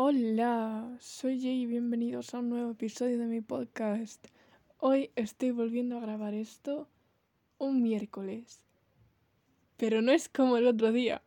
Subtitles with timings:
[0.00, 4.24] Hola, soy Jay y bienvenidos a un nuevo episodio de mi podcast.
[4.78, 6.86] Hoy estoy volviendo a grabar esto
[7.58, 8.62] un miércoles.
[9.76, 11.20] Pero no es como el otro día,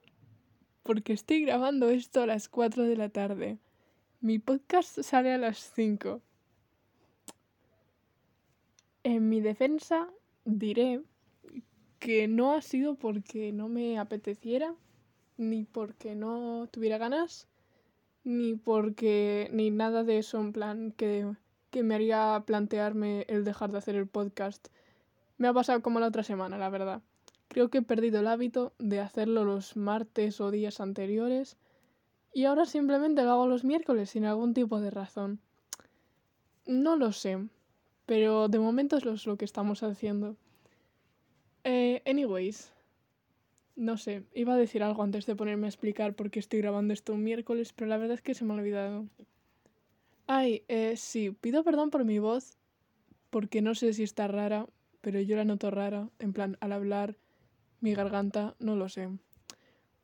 [0.84, 3.57] porque estoy grabando esto a las 4 de la tarde.
[4.21, 6.21] Mi podcast sale a las 5.
[9.03, 10.07] En mi defensa
[10.45, 11.01] diré
[11.99, 14.73] que no ha sido porque no me apeteciera,
[15.35, 17.50] ni porque no tuviera ganas,
[18.23, 21.31] ni porque ni nada de eso en plan que,
[21.70, 24.67] que me haría plantearme el dejar de hacer el podcast.
[25.38, 27.02] Me ha pasado como la otra semana, la verdad.
[27.48, 31.57] Creo que he perdido el hábito de hacerlo los martes o días anteriores
[32.34, 35.40] y ahora simplemente lo hago los miércoles sin algún tipo de razón.
[36.65, 37.49] No lo sé,
[38.05, 40.38] pero de momento es lo que estamos haciendo.
[41.63, 42.71] Eh, anyways,
[43.81, 46.94] no sé, iba a decir algo antes de ponerme a explicar por qué estoy grabando
[46.94, 49.07] esto un miércoles, pero la verdad es que se me ha olvidado.
[50.27, 52.59] Ay, eh, sí, pido perdón por mi voz,
[53.32, 54.68] porque no sé si está rara,
[55.02, 57.18] pero yo la noto rara, en plan, al hablar,
[57.79, 59.09] mi garganta, no lo sé.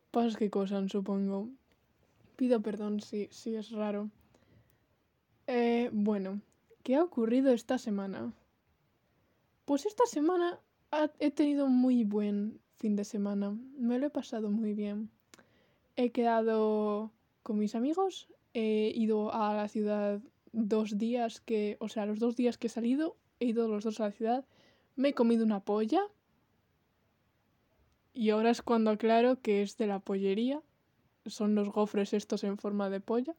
[0.10, 1.48] Pasas que cosas, supongo.
[2.36, 4.10] Pido perdón si, si es raro.
[5.46, 6.42] Eh, bueno,
[6.82, 8.34] ¿qué ha ocurrido esta semana?
[9.66, 10.60] Pues esta semana
[11.20, 13.58] he tenido un muy buen fin de semana.
[13.78, 15.10] Me lo he pasado muy bien.
[15.96, 17.12] He quedado
[17.44, 18.28] con mis amigos.
[18.54, 22.70] He ido a la ciudad dos días que, o sea, los dos días que he
[22.70, 24.46] salido, he ido los dos a la ciudad.
[24.96, 26.02] Me he comido una polla.
[28.14, 30.62] Y ahora es cuando aclaro que es de la pollería.
[31.26, 33.36] Son los gofres estos en forma de polla.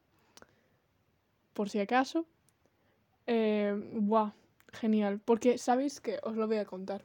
[1.55, 2.27] Por si acaso.
[3.27, 3.77] Eh,
[4.73, 5.21] genial.
[5.25, 7.05] Porque sabéis que os lo voy a contar.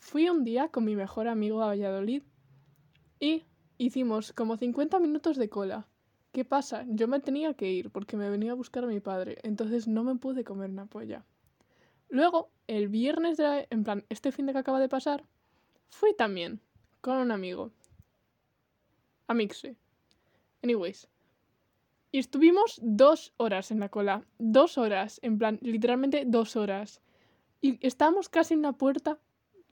[0.00, 2.22] Fui un día con mi mejor amigo a Valladolid
[3.20, 3.44] y
[3.76, 5.86] hicimos como 50 minutos de cola.
[6.32, 6.84] ¿Qué pasa?
[6.88, 10.02] Yo me tenía que ir porque me venía a buscar a mi padre, entonces no
[10.02, 11.24] me pude comer una polla.
[12.08, 15.22] Luego, el viernes de en plan, este fin de que acaba de pasar,
[15.90, 16.60] fui también
[17.02, 17.70] con un amigo.
[19.28, 19.76] A Mixe.
[20.62, 21.08] Anyways.
[22.10, 24.24] Y estuvimos dos horas en la cola.
[24.38, 25.20] Dos horas.
[25.22, 27.00] En plan, literalmente dos horas.
[27.60, 29.20] Y estábamos casi en la puerta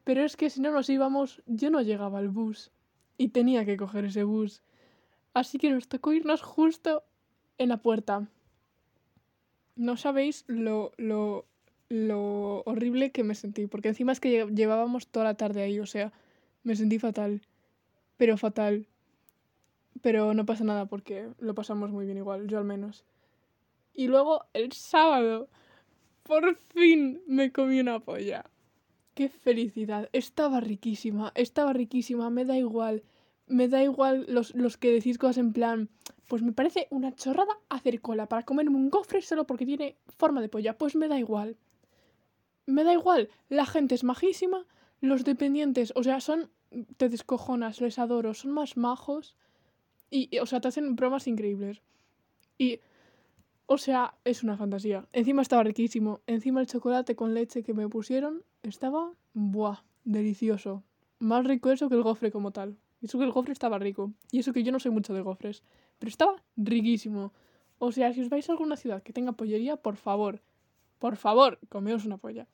[0.08, 2.70] pero es que si no nos íbamos, yo no llegaba al bus.
[3.18, 4.62] Y tenía que coger ese bus.
[5.34, 7.04] Así que nos tocó irnos justo
[7.58, 8.26] en la puerta.
[9.76, 11.44] No sabéis lo, lo,
[11.90, 13.66] lo horrible que me sentí.
[13.66, 15.78] Porque encima es que llevábamos toda la tarde ahí.
[15.78, 16.10] O sea,
[16.62, 17.42] me sentí fatal.
[18.16, 18.86] Pero fatal.
[20.00, 23.04] Pero no pasa nada porque lo pasamos muy bien igual, yo al menos.
[23.92, 25.50] Y luego el sábado,
[26.22, 28.46] por fin me comí una polla.
[29.18, 30.08] Qué felicidad.
[30.12, 33.02] Estaba riquísima, estaba riquísima, me da igual.
[33.48, 35.88] Me da igual los, los que decís cosas en plan,
[36.28, 40.40] pues me parece una chorrada hacer cola para comerme un gofre solo porque tiene forma
[40.40, 40.78] de polla.
[40.78, 41.56] Pues me da igual.
[42.66, 43.28] Me da igual.
[43.48, 44.64] La gente es majísima.
[45.00, 46.48] Los dependientes, o sea, son.
[46.96, 48.34] Te descojonas, les adoro.
[48.34, 49.34] Son más majos.
[50.10, 51.82] Y, o sea, te hacen bromas increíbles.
[52.56, 52.78] Y.
[53.66, 55.08] O sea, es una fantasía.
[55.12, 56.20] Encima estaba riquísimo.
[56.28, 60.82] Encima el chocolate con leche que me pusieron estaba, buah, delicioso.
[61.18, 62.76] Más rico eso que el gofre como tal.
[63.00, 64.12] Y eso que el gofre estaba rico.
[64.30, 65.62] Y eso que yo no soy mucho de gofres.
[65.98, 67.32] Pero estaba riquísimo.
[67.78, 70.42] O sea, si os vais a alguna ciudad que tenga pollería, por favor,
[70.98, 72.48] por favor, comeos una polla.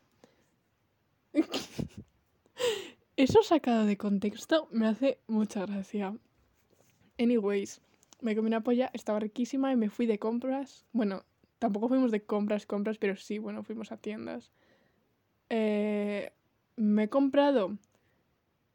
[3.16, 6.16] Eso sacado de contexto me hace mucha gracia.
[7.18, 7.80] Anyways,
[8.20, 10.84] me comí una polla, estaba riquísima y me fui de compras.
[10.92, 11.24] Bueno,
[11.58, 14.52] tampoco fuimos de compras, compras, pero sí, bueno, fuimos a tiendas.
[15.56, 16.32] Eh,
[16.74, 17.78] me he comprado.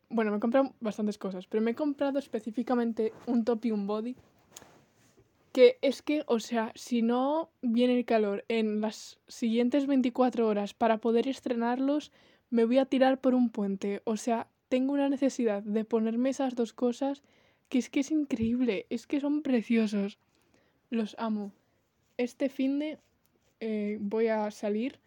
[0.08, 3.86] Bueno, me he comprado bastantes cosas, pero me he comprado específicamente un top y un
[3.86, 4.16] body.
[5.52, 10.74] Que es que, o sea, si no viene el calor en las siguientes 24 horas
[10.74, 12.14] para poder estrenarlos,
[12.50, 14.02] me voy a tirar por un puente.
[14.06, 17.24] O sea, tengo una necesidad de ponerme esas dos cosas
[17.68, 20.18] que es que es increíble, es que son preciosos.
[20.90, 21.52] Los amo.
[22.16, 23.00] Este fin de
[23.60, 25.02] eh, voy a salir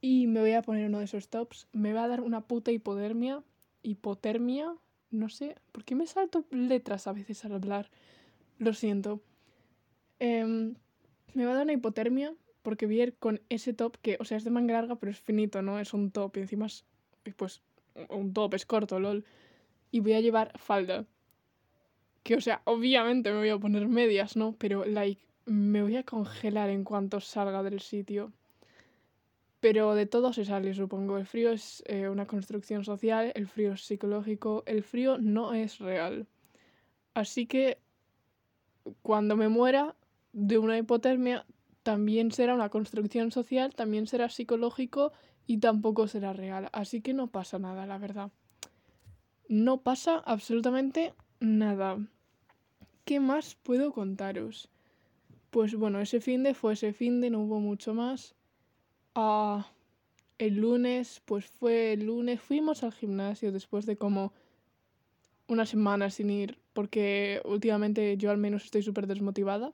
[0.00, 1.66] y me voy a poner uno de esos tops.
[1.72, 3.42] Me va a dar una puta hipodermia.
[3.82, 4.74] Hipotermia.
[5.10, 5.56] No sé.
[5.72, 7.90] ¿Por qué me salto letras a veces al hablar?
[8.58, 9.20] Lo siento.
[10.18, 10.74] Em,
[11.34, 14.24] me va a dar una hipotermia porque voy a ir con ese top que, o
[14.24, 15.78] sea, es de manga larga, pero es finito, ¿no?
[15.78, 16.84] Es un top y encima es,
[17.36, 17.62] pues,
[18.10, 19.24] un top, es corto, lol.
[19.90, 21.06] Y voy a llevar falda.
[22.22, 24.54] Que, o sea, obviamente me voy a poner medias, ¿no?
[24.58, 28.32] Pero, like, me voy a congelar en cuanto salga del sitio.
[29.60, 31.18] Pero de todo se sale, supongo.
[31.18, 35.78] El frío es eh, una construcción social, el frío es psicológico, el frío no es
[35.78, 36.26] real.
[37.14, 37.78] Así que
[39.02, 39.96] cuando me muera,
[40.32, 41.44] de una hipotermia
[41.82, 45.12] también será una construcción social, también será psicológico
[45.46, 46.68] y tampoco será real.
[46.72, 48.30] Así que no pasa nada, la verdad.
[49.48, 51.98] No pasa absolutamente nada.
[53.04, 54.68] ¿Qué más puedo contaros?
[55.50, 58.34] Pues bueno, ese fin de fue ese fin de, no hubo mucho más.
[59.14, 59.66] Ah,
[60.38, 64.32] el lunes, pues fue el lunes, fuimos al gimnasio después de como
[65.48, 69.72] una semana sin ir, porque últimamente yo al menos estoy súper desmotivada.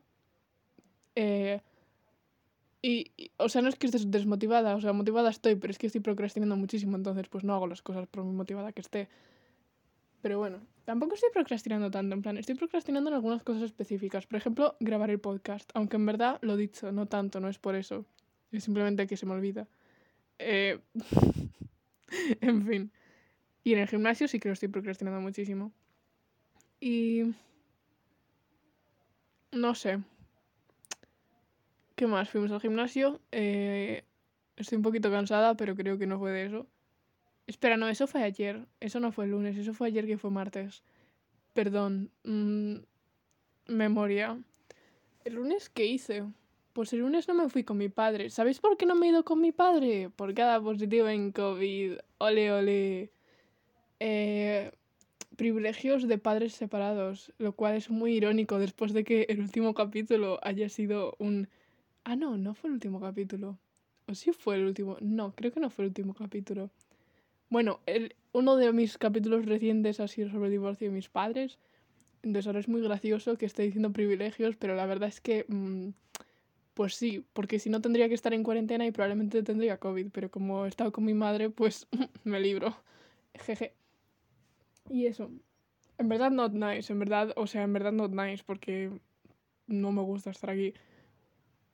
[1.17, 1.61] Eh,
[2.83, 5.87] y, o sea, no es que esté desmotivada, o sea, motivada estoy, pero es que
[5.87, 9.09] estoy procrastinando muchísimo, entonces pues no hago las cosas por muy motivada que esté.
[10.23, 14.27] Pero bueno, tampoco estoy procrastinando tanto, en plan, estoy procrastinando en algunas cosas específicas.
[14.27, 17.75] Por ejemplo, grabar el podcast, aunque en verdad lo dicho, no tanto, no es por
[17.75, 18.07] eso.
[18.55, 19.67] Es simplemente que se me olvida.
[20.39, 20.79] Eh...
[22.41, 22.93] en fin.
[23.65, 25.73] Y en el gimnasio sí que lo estoy procrastinando muchísimo.
[26.81, 27.35] Y...
[29.51, 30.01] No sé.
[31.97, 32.29] ¿Qué más?
[32.31, 33.21] Fuimos al gimnasio.
[33.33, 34.05] Eh,
[34.57, 36.67] estoy un poquito cansada, pero creo que no fue de eso.
[37.47, 38.67] Espera, no, eso fue ayer.
[38.81, 40.83] Eso no fue el lunes, eso fue ayer que fue martes.
[41.53, 42.11] Perdón.
[42.25, 42.77] Mm,
[43.67, 44.39] memoria.
[45.25, 46.25] ¿El lunes qué hice?
[46.75, 48.31] Pues el lunes no me fui con mi padre.
[48.31, 50.11] ¿Sabéis por qué no me he ido con mi padre?
[50.11, 51.99] Por cada positivo en COVID.
[52.19, 53.13] Ole, ole.
[54.01, 54.73] Eh,
[55.37, 60.41] privilegios de padres separados, lo cual es muy irónico después de que el último capítulo
[60.43, 61.49] haya sido un...
[62.03, 63.57] Ah, no, no fue el último capítulo.
[64.09, 64.97] ¿O sí fue el último?
[65.01, 66.71] No, creo que no fue el último capítulo.
[67.51, 71.57] Bueno, el, uno de mis capítulos recientes ha sido sobre el divorcio de mis padres.
[72.25, 75.45] Entonces ahora es muy gracioso que esté diciendo privilegios, pero la verdad es que...
[75.47, 75.91] Mm,
[76.75, 80.31] pues sí, porque si no tendría que estar en cuarentena y probablemente tendría COVID, pero
[80.31, 81.87] como he estado con mi madre, pues
[82.25, 82.77] me libro.
[83.35, 83.75] Jeje.
[84.91, 85.31] Y eso.
[85.99, 88.91] En verdad not nice, en verdad, o sea, en verdad not nice porque
[89.69, 90.75] no me gusta estar aquí.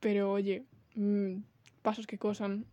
[0.01, 0.65] Pero oye,
[0.95, 1.39] mmm,
[1.83, 2.67] pasos que cosan.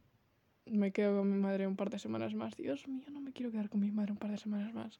[0.65, 2.57] Me quedo con mi madre un par de semanas más.
[2.57, 4.99] Dios mío, no me quiero quedar con mi madre un par de semanas más.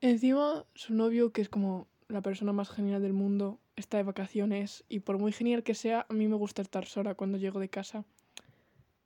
[0.00, 4.84] Encima, su novio, que es como la persona más genial del mundo, está de vacaciones
[4.88, 7.68] y por muy genial que sea, a mí me gusta estar sola cuando llego de
[7.68, 8.04] casa.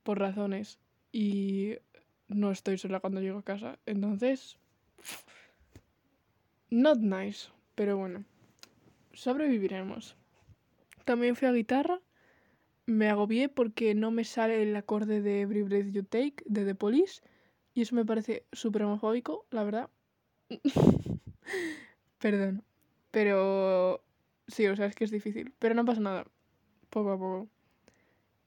[0.03, 0.79] Por razones.
[1.13, 1.77] Y
[2.29, 3.79] no estoy sola cuando llego a casa.
[3.87, 4.59] Entonces,
[6.71, 8.25] not nice, pero bueno,
[9.13, 10.17] sobreviviremos.
[11.05, 12.01] También fui a guitarra.
[12.87, 16.75] Me agobié porque no me sale el acorde de Every Breath You Take de The
[16.75, 17.23] Police.
[17.75, 19.91] Y eso me parece súper homofóbico, la verdad.
[22.19, 22.65] Perdón.
[23.15, 24.03] Pero
[24.49, 25.55] sí, o sea, es que es difícil.
[25.61, 26.27] Pero no pasa nada.
[26.91, 27.49] Poco a poco.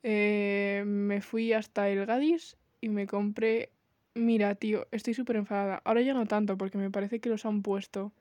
[0.03, 3.71] Eh, me fui hasta el Gadis y me compré...
[4.13, 5.81] Mira, tío, estoy súper enfadada.
[5.85, 8.11] Ahora ya no tanto porque me parece que los han puesto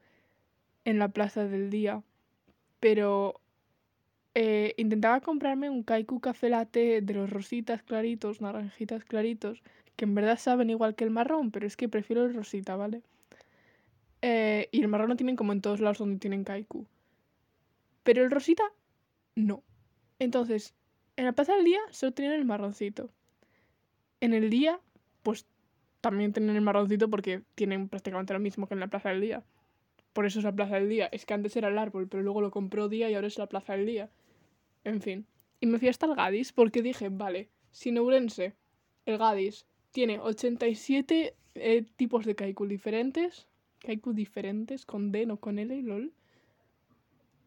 [0.85, 2.05] en la plaza del día.
[2.79, 3.41] Pero
[4.35, 9.63] eh, intentaba comprarme un Kaiku Café Latte de los rositas claritos, naranjitas claritos,
[9.97, 13.03] que en verdad saben igual que el marrón, pero es que prefiero el rosita, ¿vale?
[14.29, 16.85] Eh, y el marrón lo tienen como en todos lados donde tienen Kaiku.
[18.03, 18.65] Pero el rosita,
[19.37, 19.63] no.
[20.19, 20.75] Entonces,
[21.15, 23.09] en la plaza del día solo tienen el marroncito.
[24.21, 24.81] En el día,
[25.23, 25.47] pues
[26.01, 29.45] también tienen el marroncito porque tienen prácticamente lo mismo que en la plaza del día.
[30.13, 31.09] Por eso es la plaza del día.
[31.13, 33.47] Es que antes era el árbol, pero luego lo compró día y ahora es la
[33.47, 34.11] plaza del día.
[34.83, 35.25] En fin.
[35.61, 38.57] Y me fui hasta el Gadis porque dije, vale, si Neurense,
[39.05, 43.47] el Gadis, tiene 87 eh, tipos de kaiku diferentes.
[43.87, 46.13] Kaiku diferentes, con D, no con L, lol.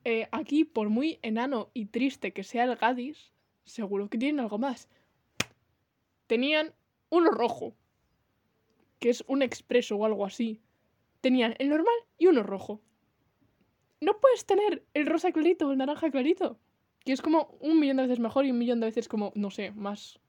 [0.05, 3.31] Eh, aquí, por muy enano y triste que sea el Gadis,
[3.65, 4.88] seguro que tienen algo más.
[6.27, 6.74] Tenían
[7.10, 7.75] uno rojo,
[9.00, 10.62] que es un expreso o algo así.
[11.22, 12.81] Tenían el normal y uno rojo.
[14.00, 16.58] No puedes tener el rosa clarito o el naranja clarito
[17.05, 19.50] que es como un millón de veces mejor y un millón de veces como, no
[19.51, 20.19] sé, más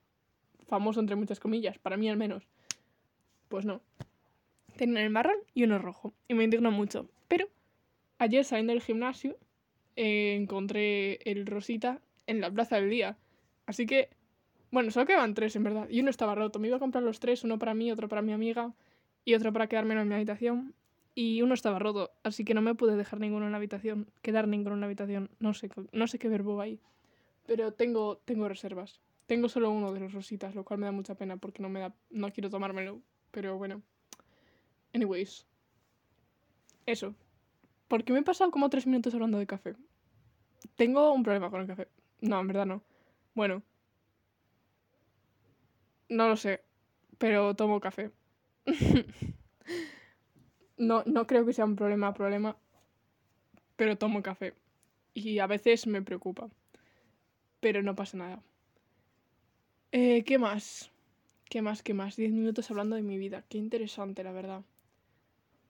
[0.67, 2.49] famoso entre muchas comillas, para mí al menos.
[3.49, 3.83] Pues no.
[4.81, 6.15] Tienen el marrón y uno rojo.
[6.27, 7.07] Y me indigno mucho.
[7.29, 7.49] Pero
[8.17, 9.37] ayer saliendo del gimnasio
[9.95, 13.19] eh, encontré el rosita en la plaza del día.
[13.67, 14.09] Así que,
[14.71, 15.87] bueno, solo quedaban tres en verdad.
[15.91, 16.59] Y uno estaba roto.
[16.59, 18.73] Me iba a comprar los tres, uno para mí, otro para mi amiga
[19.27, 20.75] y otro para quedarme en mi habitación
[21.15, 24.49] y uno estaba roto, así que no me pude dejar ninguno en la habitación, quedar
[24.49, 26.81] ninguno en la habitación, no sé, no sé qué verbo hay,
[27.47, 29.01] pero tengo, tengo reservas.
[29.27, 31.81] Tengo solo uno de los rositas, lo cual me da mucha pena porque no me
[31.81, 33.83] da, no quiero tomármelo, pero bueno.
[34.95, 35.47] Anyways.
[36.87, 37.15] Eso.
[37.89, 39.75] Porque me he pasado como tres minutos hablando de café.
[40.77, 41.89] Tengo un problema con el café.
[42.21, 42.83] No, en verdad no.
[43.35, 43.63] Bueno.
[46.09, 46.63] No lo sé.
[47.19, 48.11] Pero tomo café.
[50.77, 52.57] No, no creo que sea un problema, problema.
[53.77, 54.55] Pero tomo café.
[55.15, 56.49] Y a veces me preocupa.
[57.61, 58.43] Pero no pasa nada.
[59.93, 60.91] Eh, ¿Qué más?
[61.49, 61.83] ¿Qué más?
[61.83, 62.17] ¿Qué más?
[62.17, 63.45] Diez minutos hablando de mi vida.
[63.49, 64.63] Qué interesante, la verdad.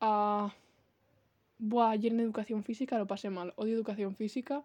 [0.00, 0.54] Ah.
[1.58, 3.52] Buah, ayer en educación física lo pasé mal.
[3.56, 4.64] Odio educación física.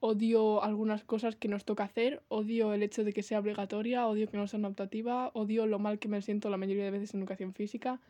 [0.00, 2.22] Odio algunas cosas que nos toca hacer.
[2.28, 4.06] Odio el hecho de que sea obligatoria.
[4.06, 5.30] Odio que no sea optativa.
[5.32, 8.00] Odio lo mal que me siento la mayoría de veces en educación física.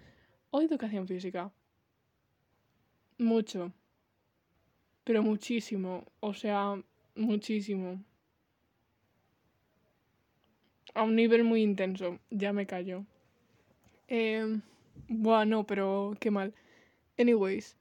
[0.50, 1.52] Odio educación física.
[3.18, 3.72] Mucho.
[5.04, 6.04] Pero muchísimo.
[6.18, 6.82] O sea,
[7.14, 8.02] muchísimo.
[10.94, 12.18] A un nivel muy intenso.
[12.30, 13.04] Ya me callo.
[14.08, 14.60] Eh,
[15.08, 16.54] bueno, pero qué mal.
[17.18, 17.76] Anyways.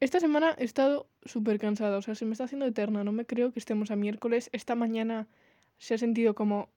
[0.00, 3.26] Esta semana he estado súper cansada, o sea, se me está haciendo eterna, no me
[3.26, 4.48] creo que estemos a miércoles.
[4.52, 5.28] Esta mañana
[5.76, 6.70] se ha sentido como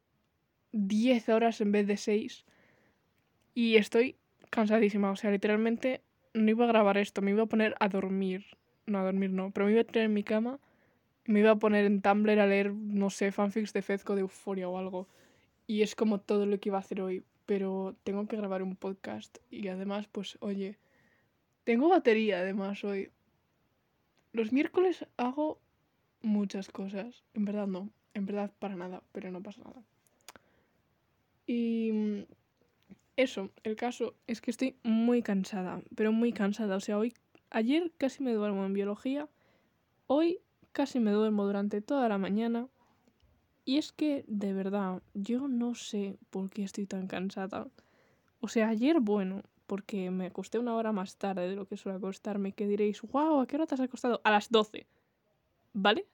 [0.74, 2.46] 10 horas en vez de 6
[3.54, 4.18] y estoy
[4.50, 6.02] cansadísima, o sea, literalmente
[6.34, 8.46] no iba a grabar esto, me iba a poner a dormir.
[8.86, 10.60] No, a dormir no, pero me iba a tener en mi cama
[11.26, 14.68] me iba a poner en Tumblr a leer, no sé, fanfics de Fezco de Euforia
[14.68, 15.08] o algo.
[15.68, 18.76] Y es como todo lo que iba a hacer hoy, pero tengo que grabar un
[18.76, 20.78] podcast y además, pues, oye
[21.64, 23.10] tengo batería además hoy.
[24.34, 25.60] Los miércoles hago
[26.22, 27.24] muchas cosas.
[27.34, 27.90] En verdad no.
[28.14, 29.82] En verdad para nada, pero no pasa nada.
[31.48, 32.26] Y
[33.16, 36.76] eso, el caso es que estoy muy cansada, pero muy cansada.
[36.76, 37.14] O sea, hoy,
[37.50, 39.28] ayer casi me duermo en biología,
[40.08, 40.40] hoy
[40.72, 42.68] casi me duermo durante toda la mañana.
[43.66, 47.70] Y es que, de verdad, yo no sé por qué estoy tan cansada.
[48.42, 51.98] O sea, ayer, bueno, porque me acosté una hora más tarde de lo que suele
[51.98, 54.20] acostarme, que diréis, wow, ¿a qué hora te has acostado?
[54.24, 54.86] A las 12.
[55.72, 56.06] ¿Vale?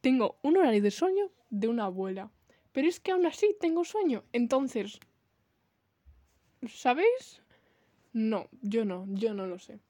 [0.00, 2.30] Tengo un horario de sueño de una abuela.
[2.72, 4.24] Pero es que aún así tengo sueño.
[4.32, 4.98] Entonces,
[6.66, 7.42] ¿sabéis?
[8.12, 9.80] No, yo no, yo no lo sé.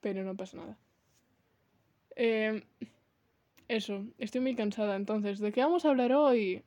[0.00, 0.78] Pero no pasa nada.
[2.14, 2.64] Eh,
[3.68, 4.96] eso, estoy muy cansada.
[4.96, 6.62] Entonces, ¿de qué vamos a hablar hoy?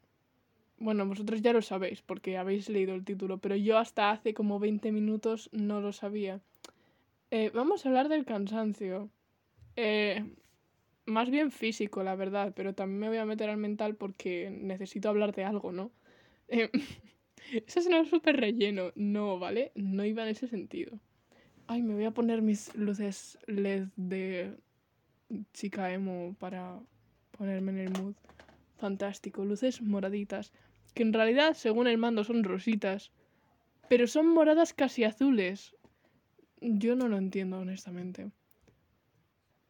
[0.78, 4.60] Bueno, vosotros ya lo sabéis porque habéis leído el título, pero yo hasta hace como
[4.60, 6.42] 20 minutos no lo sabía.
[7.32, 9.10] Eh, vamos a hablar del cansancio.
[9.76, 10.26] Eh,
[11.06, 15.10] más bien físico, la verdad, pero también me voy a meter al mental porque necesito
[15.10, 15.92] hablar de algo, ¿no?
[16.48, 16.70] Eh,
[17.68, 18.92] eso suena súper relleno.
[18.96, 19.72] No, ¿vale?
[19.76, 21.00] No iba en ese sentido.
[21.68, 24.56] Ay, me voy a poner mis luces LED de
[25.54, 26.80] chica emo para
[27.38, 28.16] ponerme en el mood.
[28.78, 30.52] Fantástico, luces moraditas
[30.94, 33.12] que en realidad, según el mando, son rositas,
[33.88, 35.76] pero son moradas casi azules.
[36.62, 38.32] Yo no lo entiendo, honestamente.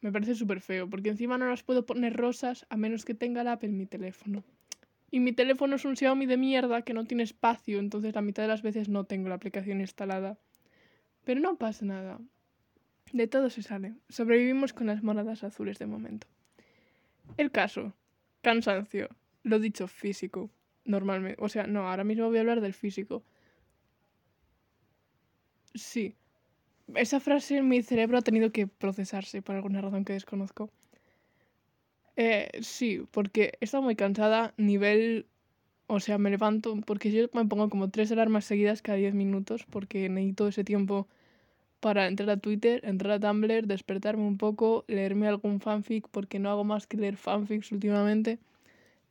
[0.02, 3.44] Me parece súper feo, porque encima no las puedo poner rosas a menos que tenga
[3.44, 4.44] la app en mi teléfono.
[5.12, 8.44] Y mi teléfono es un Xiaomi de mierda que no tiene espacio, entonces la mitad
[8.44, 10.38] de las veces no tengo la aplicación instalada.
[11.26, 12.20] Pero no pasa nada.
[13.14, 13.96] De todo se sale.
[14.10, 16.28] Sobrevivimos con las moradas azules de momento.
[17.38, 17.94] El caso.
[18.42, 19.10] Cansancio.
[19.44, 20.50] Lo dicho, físico
[20.86, 21.42] normalmente.
[21.42, 23.24] O sea, no, ahora mismo voy a hablar del físico.
[25.74, 26.16] Sí.
[26.96, 30.70] Esa frase en mi cerebro ha tenido que procesarse por alguna razón que desconozco.
[32.16, 35.28] Eh, sí, porque he muy cansada, nivel...
[35.92, 39.66] O sea, me levanto, porque yo me pongo como tres alarmas seguidas cada diez minutos,
[39.68, 41.08] porque necesito ese tiempo
[41.80, 46.50] para entrar a Twitter, entrar a Tumblr, despertarme un poco, leerme algún fanfic, porque no
[46.50, 48.40] hago más que leer fanfics últimamente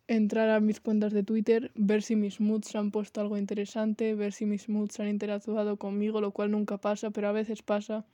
[0.09, 4.33] entrar a mis cuentas de Twitter, ver si mis moods han puesto algo interesante, ver
[4.33, 8.07] si mis moods han interactuado conmigo, lo cual nunca pasa, pero a veces pasa.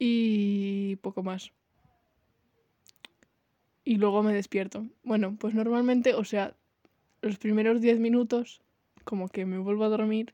[0.00, 1.52] Y poco más.
[3.84, 4.86] Y luego me despierto.
[5.04, 6.54] Bueno, pues normalmente, o sea,
[7.22, 8.60] los primeros 10 minutos,
[9.04, 10.32] como que me vuelvo a dormir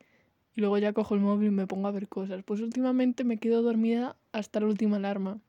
[0.55, 2.43] y luego ya cojo el móvil y me pongo a ver cosas.
[2.45, 5.41] Pues últimamente me quedo dormida hasta la última alarma.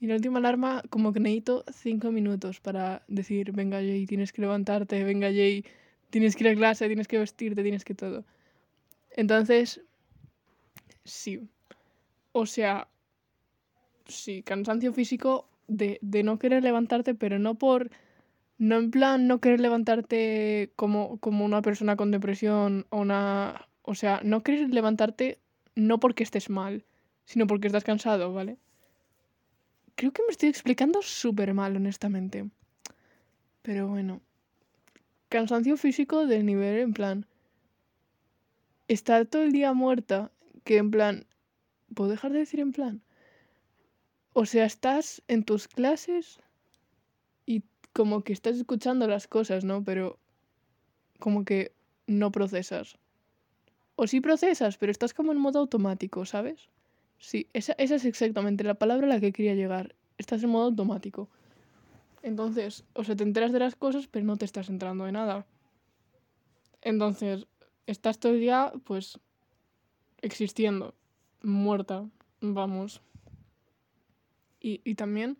[0.00, 4.42] Y la última alarma, como que necesito cinco minutos para decir, venga Jay, tienes que
[4.42, 5.64] levantarte, venga Jay,
[6.10, 8.24] tienes que ir a clase, tienes que vestirte, tienes que todo.
[9.10, 9.80] Entonces,
[11.04, 11.48] sí.
[12.32, 12.88] O sea,
[14.06, 17.90] sí, cansancio físico de, de no querer levantarte, pero no por...
[18.58, 23.68] No en plan no querer levantarte como, como una persona con depresión o una...
[23.82, 25.38] O sea, no querer levantarte
[25.74, 26.84] no porque estés mal,
[27.24, 28.58] sino porque estás cansado, ¿vale?
[29.94, 32.48] Creo que me estoy explicando súper mal, honestamente.
[33.62, 34.20] Pero bueno.
[35.28, 37.26] Cansancio físico del nivel, en plan.
[38.88, 40.30] Estar todo el día muerta,
[40.64, 41.26] que en plan.
[41.94, 43.02] ¿Puedo dejar de decir en plan?
[44.34, 46.40] O sea, estás en tus clases
[47.44, 47.62] y
[47.92, 49.84] como que estás escuchando las cosas, ¿no?
[49.84, 50.18] Pero
[51.18, 51.72] como que
[52.06, 52.98] no procesas.
[53.96, 56.68] O sí procesas, pero estás como en modo automático, ¿sabes?
[57.18, 59.94] Sí, esa, esa es exactamente la palabra a la que quería llegar.
[60.18, 61.28] estás en modo automático.
[62.22, 65.46] Entonces, o sea, te enteras de las cosas, pero no te estás enterando de nada.
[66.80, 67.46] Entonces,
[67.86, 69.18] estás todo el día, pues,
[70.20, 70.94] existiendo,
[71.42, 72.08] muerta,
[72.40, 73.02] vamos.
[74.60, 75.38] Y, y también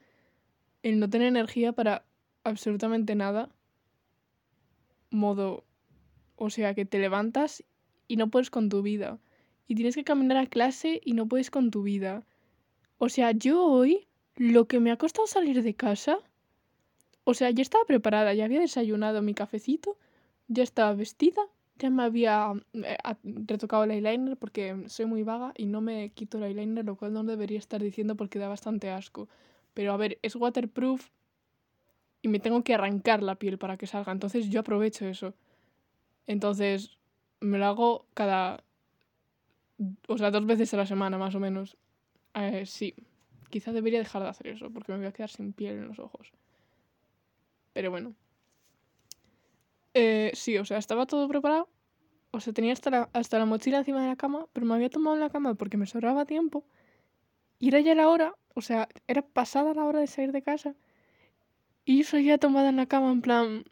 [0.82, 2.04] el no tener energía para
[2.44, 3.48] absolutamente nada.
[5.10, 5.64] Modo,
[6.36, 7.64] o sea, que te levantas
[8.08, 9.18] y no puedes con tu vida.
[9.68, 12.24] Y tienes que caminar a clase y no puedes con tu vida.
[12.98, 14.06] O sea, yo hoy,
[14.36, 16.18] lo que me ha costado salir de casa,
[17.24, 19.96] o sea, ya estaba preparada, ya había desayunado mi cafecito,
[20.48, 21.42] ya estaba vestida,
[21.78, 22.96] ya me había eh,
[23.46, 27.12] retocado el eyeliner porque soy muy vaga y no me quito el eyeliner, lo cual
[27.12, 29.28] no debería estar diciendo porque da bastante asco.
[29.74, 31.08] Pero a ver, es waterproof
[32.22, 35.34] y me tengo que arrancar la piel para que salga, entonces yo aprovecho eso.
[36.26, 36.98] Entonces,
[37.42, 38.64] me lo hago cada...
[40.08, 41.76] O sea, dos veces a la semana, más o menos.
[42.34, 42.94] Eh, sí,
[43.50, 45.98] quizá debería dejar de hacer eso, porque me voy a quedar sin piel en los
[45.98, 46.32] ojos.
[47.72, 48.14] Pero bueno.
[49.94, 51.68] Eh, sí, o sea, estaba todo preparado.
[52.30, 54.88] O sea, tenía hasta la, hasta la mochila encima de la cama, pero me había
[54.88, 56.64] tomado en la cama porque me sobraba tiempo.
[57.58, 60.74] Y era ya la hora, o sea, era pasada la hora de salir de casa.
[61.84, 63.64] Y yo seguía tomada en la cama en plan...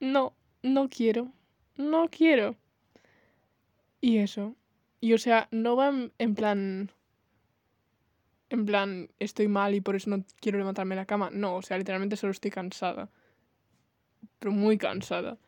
[0.00, 1.32] No, no quiero.
[1.76, 2.56] No quiero.
[4.00, 4.56] Y eso.
[5.00, 6.90] Y o sea, no va en, plan...
[8.50, 11.30] En plan, estoy mal y por eso no quiero levantarme de la cama.
[11.32, 13.08] No, o sea, literalmente solo estoy cansada.
[14.38, 15.38] Pero muy cansada.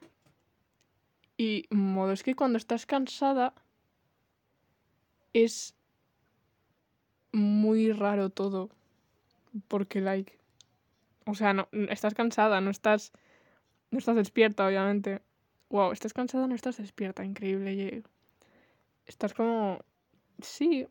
[1.36, 3.54] Y modo, es que cuando estás cansada
[5.32, 5.74] es
[7.32, 8.70] muy raro todo.
[9.68, 10.38] Porque, like.
[11.26, 13.12] O sea, no, estás cansada, no estás.
[13.90, 15.20] No estás despierta, obviamente.
[15.70, 18.02] Wow, estás cansada, no estás despierta, increíble.
[19.06, 19.80] Estás como.
[20.40, 20.86] Sí.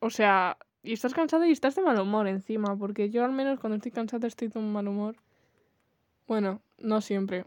[0.00, 3.60] O sea, y estás cansada y estás de mal humor encima, porque yo al menos
[3.60, 5.16] cuando estoy cansada estoy de un mal humor.
[6.26, 7.46] Bueno, no siempre.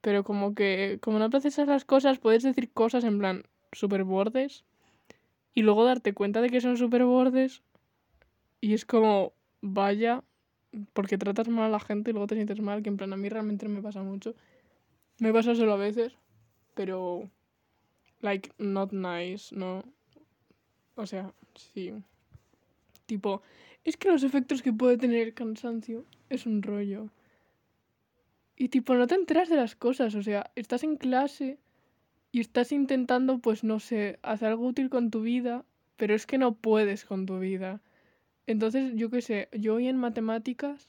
[0.00, 4.64] Pero como que, como no procesas las cosas, puedes decir cosas en plan super bordes
[5.54, 7.62] y luego darte cuenta de que son súper bordes
[8.60, 10.22] y es como, vaya,
[10.92, 13.16] porque tratas mal a la gente y luego te sientes mal, que en plan a
[13.16, 14.34] mí realmente no me pasa mucho.
[15.18, 16.16] Me pasa solo a veces,
[16.74, 17.30] pero,
[18.20, 19.84] like, not nice, ¿no?
[20.96, 21.92] O sea, sí.
[23.06, 23.42] Tipo,
[23.84, 27.10] es que los efectos que puede tener el cansancio es un rollo.
[28.56, 31.58] Y tipo, no te enteras de las cosas, o sea, estás en clase
[32.30, 35.64] y estás intentando, pues no sé, hacer algo útil con tu vida,
[35.96, 37.80] pero es que no puedes con tu vida.
[38.46, 40.88] Entonces, yo qué sé, yo hoy en matemáticas,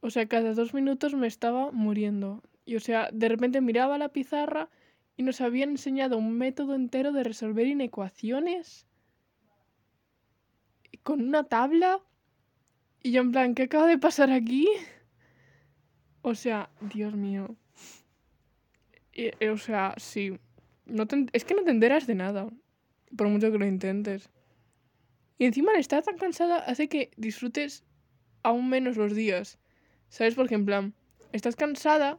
[0.00, 2.42] o sea, cada dos minutos me estaba muriendo.
[2.66, 4.68] Y o sea, de repente miraba la pizarra
[5.16, 8.86] y nos habían enseñado un método entero de resolver inecuaciones
[11.02, 12.00] con una tabla.
[13.02, 14.68] Y yo en plan, ¿qué acaba de pasar aquí?
[16.22, 17.56] O sea, Dios mío.
[19.12, 20.36] Eh, o sea, sí.
[20.84, 22.48] No es que no te enteras de nada.
[23.16, 24.28] Por mucho que lo intentes.
[25.38, 27.84] Y encima el estar tan cansada hace que disfrutes
[28.42, 29.58] aún menos los días.
[30.08, 30.34] ¿Sabes?
[30.34, 30.94] Porque en plan,
[31.32, 32.18] estás cansada,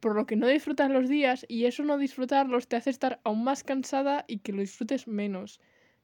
[0.00, 3.44] por lo que no disfrutas los días, y eso no disfrutarlos te hace estar aún
[3.44, 5.60] más cansada y que lo disfrutes menos.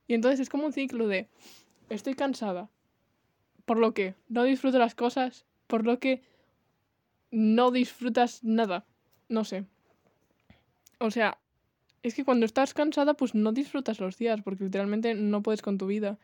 [0.06, 1.28] Y entonces es como un ciclo de,
[1.90, 2.68] estoy cansada,
[3.64, 6.22] por lo que no disfruto las cosas, por lo que
[7.30, 8.84] no disfrutas nada.
[9.28, 9.64] No sé.
[10.98, 11.38] O sea,
[12.02, 15.78] es que cuando estás cansada, pues no disfrutas los días, porque literalmente no puedes con
[15.78, 16.18] tu vida.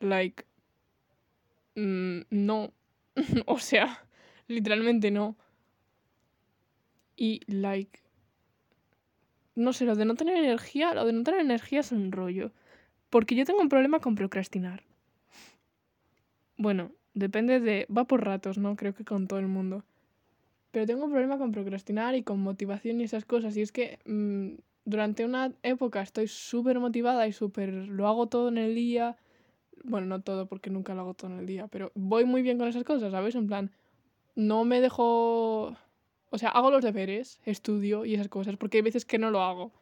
[0.00, 0.44] Like.
[1.74, 2.72] Mm, no.
[3.46, 4.04] o sea,
[4.46, 5.36] literalmente no.
[7.16, 8.00] Y, like.
[9.54, 12.52] No sé, lo de no tener energía, lo de no tener energía es un rollo.
[13.10, 14.82] Porque yo tengo un problema con procrastinar.
[16.58, 17.86] Bueno, depende de.
[17.94, 18.76] Va por ratos, ¿no?
[18.76, 19.84] Creo que con todo el mundo.
[20.72, 23.56] Pero tengo un problema con procrastinar y con motivación y esas cosas.
[23.56, 27.70] Y es que mm, durante una época estoy súper motivada y súper...
[27.70, 29.16] Lo hago todo en el día.
[29.84, 31.66] Bueno, no todo porque nunca lo hago todo en el día.
[31.68, 33.34] Pero voy muy bien con esas cosas, ¿sabes?
[33.34, 33.70] En plan,
[34.34, 35.76] no me dejo...
[36.30, 38.56] O sea, hago los deberes, estudio y esas cosas.
[38.56, 39.72] Porque hay veces que no lo hago.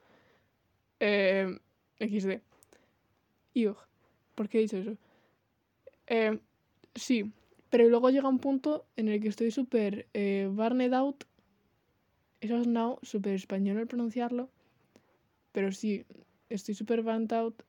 [1.01, 1.59] Eh,
[1.99, 2.41] XD.
[3.55, 3.69] Y,
[4.35, 4.97] ¿por qué he dicho eso?
[6.07, 6.39] Eh,
[6.95, 7.33] sí,
[7.71, 11.25] pero luego llega un punto en el que estoy súper eh, barned out.
[12.41, 14.51] Eso es now, súper español al pronunciarlo.
[15.53, 16.05] Pero sí,
[16.49, 17.63] estoy súper burnt out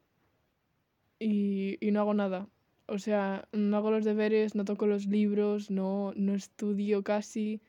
[1.19, 2.47] y, y no hago nada.
[2.88, 7.61] O sea, no hago los deberes, no toco los libros, no, no estudio casi.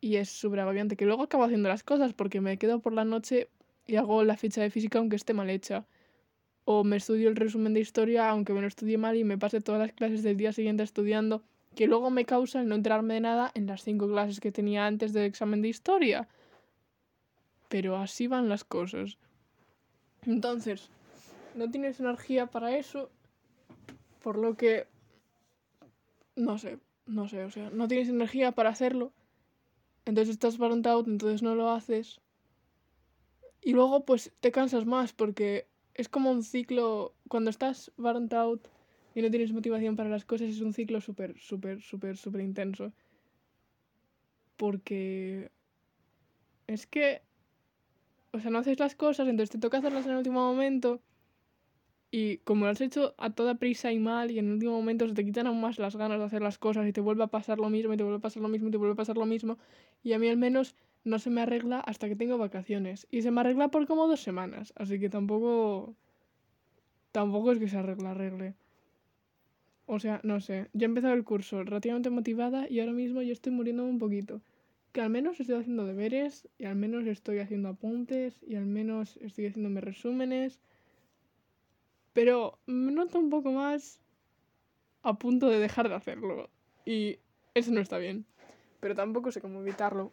[0.00, 0.96] Y es súper agobiante.
[0.96, 3.48] Que luego acabo haciendo las cosas porque me quedo por la noche
[3.86, 5.86] y hago la ficha de física aunque esté mal hecha.
[6.70, 9.62] o me estudio el resumen de historia, aunque me lo estudie mal y me pase
[9.62, 11.42] todas las clases del día siguiente estudiando,
[11.74, 14.86] que luego me causa el no enterarme de nada en las cinco clases que tenía
[14.86, 16.28] antes del examen de historia.
[17.70, 19.16] Pero así van las cosas.
[20.26, 20.90] Entonces,
[21.54, 23.08] no tienes energía para eso,
[24.22, 24.86] por lo que...
[26.36, 29.10] No sé, no sé, o sea, no tienes energía para hacerlo,
[30.08, 32.18] entonces estás burnt out, entonces no lo haces.
[33.60, 38.66] Y luego pues te cansas más porque es como un ciclo, cuando estás burnt out
[39.14, 42.90] y no tienes motivación para las cosas, es un ciclo súper, súper, súper, súper intenso.
[44.56, 45.50] Porque
[46.66, 47.20] es que,
[48.32, 51.02] o sea, no haces las cosas, entonces te toca hacerlas en el último momento.
[52.10, 55.06] Y como lo has hecho a toda prisa y mal, y en el último momento
[55.06, 57.26] se te quitan aún más las ganas de hacer las cosas y te vuelve a
[57.26, 59.16] pasar lo mismo, y te vuelve a pasar lo mismo, y te vuelve a pasar
[59.16, 59.58] lo mismo.
[60.02, 63.06] Y a mí al menos no se me arregla hasta que tengo vacaciones.
[63.10, 64.72] Y se me arregla por como dos semanas.
[64.76, 65.94] Así que tampoco.
[67.12, 68.54] Tampoco es que se arregle, arregle.
[69.86, 70.68] O sea, no sé.
[70.74, 74.42] Yo he empezado el curso relativamente motivada y ahora mismo yo estoy muriendo un poquito.
[74.92, 79.18] Que al menos estoy haciendo deberes y al menos estoy haciendo apuntes y al menos
[79.22, 80.60] estoy haciendo mis resúmenes.
[82.18, 84.00] Pero me noto un poco más
[85.02, 86.50] a punto de dejar de hacerlo.
[86.84, 87.20] Y
[87.54, 88.26] eso no está bien.
[88.80, 90.10] Pero tampoco sé cómo evitarlo.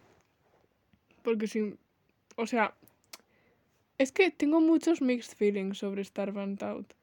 [1.23, 1.73] Porque si.
[2.35, 2.75] O sea.
[3.97, 6.93] Es que tengo muchos mixed feelings sobre estar burnt out.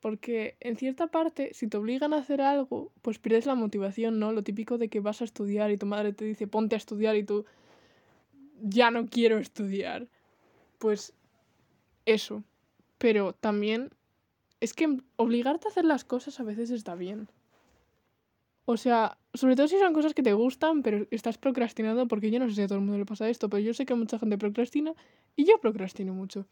[0.00, 4.32] Porque en cierta parte, si te obligan a hacer algo, pues pierdes la motivación, ¿no?
[4.32, 7.14] Lo típico de que vas a estudiar y tu madre te dice ponte a estudiar
[7.14, 7.44] y tú
[8.60, 10.08] ya no quiero estudiar.
[10.80, 11.14] Pues
[12.06, 12.42] eso.
[12.98, 13.92] Pero también
[14.60, 17.28] es que obligarte a hacer las cosas a veces está bien.
[18.64, 22.38] O sea, sobre todo si son cosas que te gustan, pero estás procrastinando, porque yo
[22.38, 24.18] no sé si a todo el mundo le pasa esto, pero yo sé que mucha
[24.18, 24.92] gente procrastina
[25.36, 26.46] y yo procrastino mucho.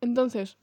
[0.00, 0.58] Entonces,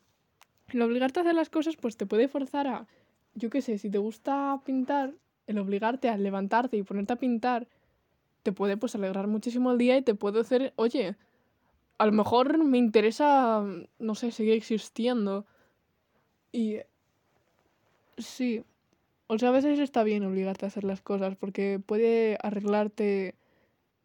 [0.67, 2.87] el obligarte a hacer las cosas, pues te puede forzar a,
[3.33, 5.15] yo qué sé, si te gusta pintar,
[5.47, 7.67] el obligarte a levantarte y ponerte a pintar,
[8.43, 11.15] te puede pues alegrar muchísimo el día y te puede hacer, oye,
[11.97, 13.65] a lo mejor me interesa,
[13.97, 15.45] no sé, seguir existiendo.
[16.51, 16.77] Y
[18.17, 18.63] sí,
[19.27, 23.35] o sea, a veces está bien obligarte a hacer las cosas porque puede arreglarte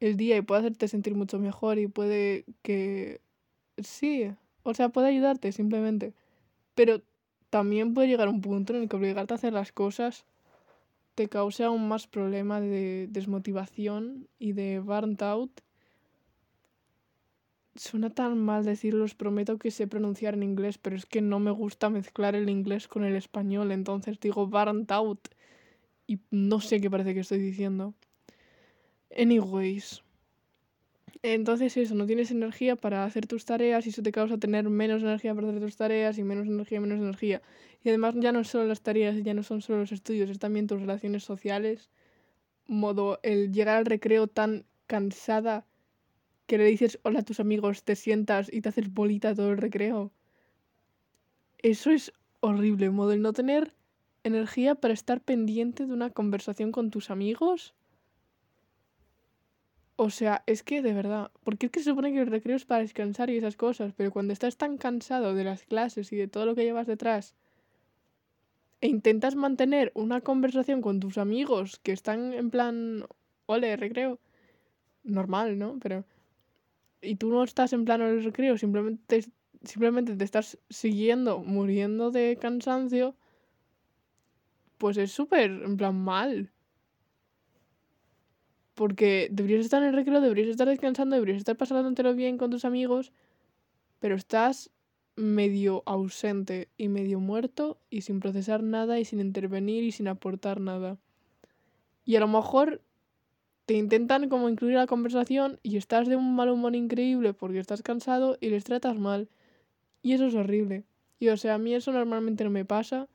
[0.01, 3.21] el día y puede hacerte sentir mucho mejor y puede que...
[3.79, 4.31] Sí,
[4.63, 6.13] o sea, puede ayudarte simplemente.
[6.75, 7.03] Pero
[7.51, 10.27] también puede llegar un punto en el que obligarte a hacer las cosas
[11.15, 15.61] te cause aún más problema de desmotivación y de burnt out
[17.77, 21.41] Suena tan mal decirlo, os prometo que sé pronunciar en inglés, pero es que no
[21.41, 25.29] me gusta mezclar el inglés con el español, entonces digo burnt out
[26.07, 27.95] y no sé qué parece que estoy diciendo.
[29.17, 30.03] Anyways.
[31.23, 35.03] Entonces eso, no tienes energía para hacer tus tareas y eso te causa tener menos
[35.03, 37.41] energía para hacer tus tareas y menos energía, menos energía.
[37.83, 40.39] Y además ya no es solo las tareas, ya no son solo los estudios, es
[40.39, 41.89] también tus relaciones sociales.
[42.67, 45.65] Modo, el llegar al recreo tan cansada
[46.47, 49.59] que le dices hola a tus amigos, te sientas y te haces bolita todo el
[49.59, 50.13] recreo.
[51.59, 53.75] Eso es horrible, modo el no tener
[54.23, 57.75] energía para estar pendiente de una conversación con tus amigos.
[59.97, 62.65] O sea, es que de verdad, porque es que se supone que el recreo es
[62.65, 66.27] para descansar y esas cosas, pero cuando estás tan cansado de las clases y de
[66.27, 67.35] todo lo que llevas detrás,
[68.81, 73.07] e intentas mantener una conversación con tus amigos que están en plan,
[73.47, 74.19] ole, recreo,
[75.05, 75.79] normal, ¿no?
[75.81, 76.05] Pero
[77.05, 79.25] y tú no estás en plano del recreo, simplemente,
[79.63, 83.15] simplemente te estás siguiendo, muriendo de cansancio,
[84.79, 86.51] pues es súper, en plan, mal.
[88.75, 92.65] Porque deberías estar en el recreo, deberías estar descansando, deberías estar pasándotelo bien con tus
[92.65, 93.13] amigos,
[94.01, 94.71] pero estás
[95.17, 100.61] medio ausente y medio muerto y sin procesar nada y sin intervenir y sin aportar
[100.61, 100.99] nada.
[102.05, 102.83] Y a lo mejor
[103.67, 107.83] te intentan como incluir la conversación y estás de un mal humor increíble porque estás
[107.83, 109.29] cansado y les tratas mal.
[110.03, 110.85] Y eso es horrible.
[111.19, 113.09] Y o sea, a mí eso normalmente no me pasa,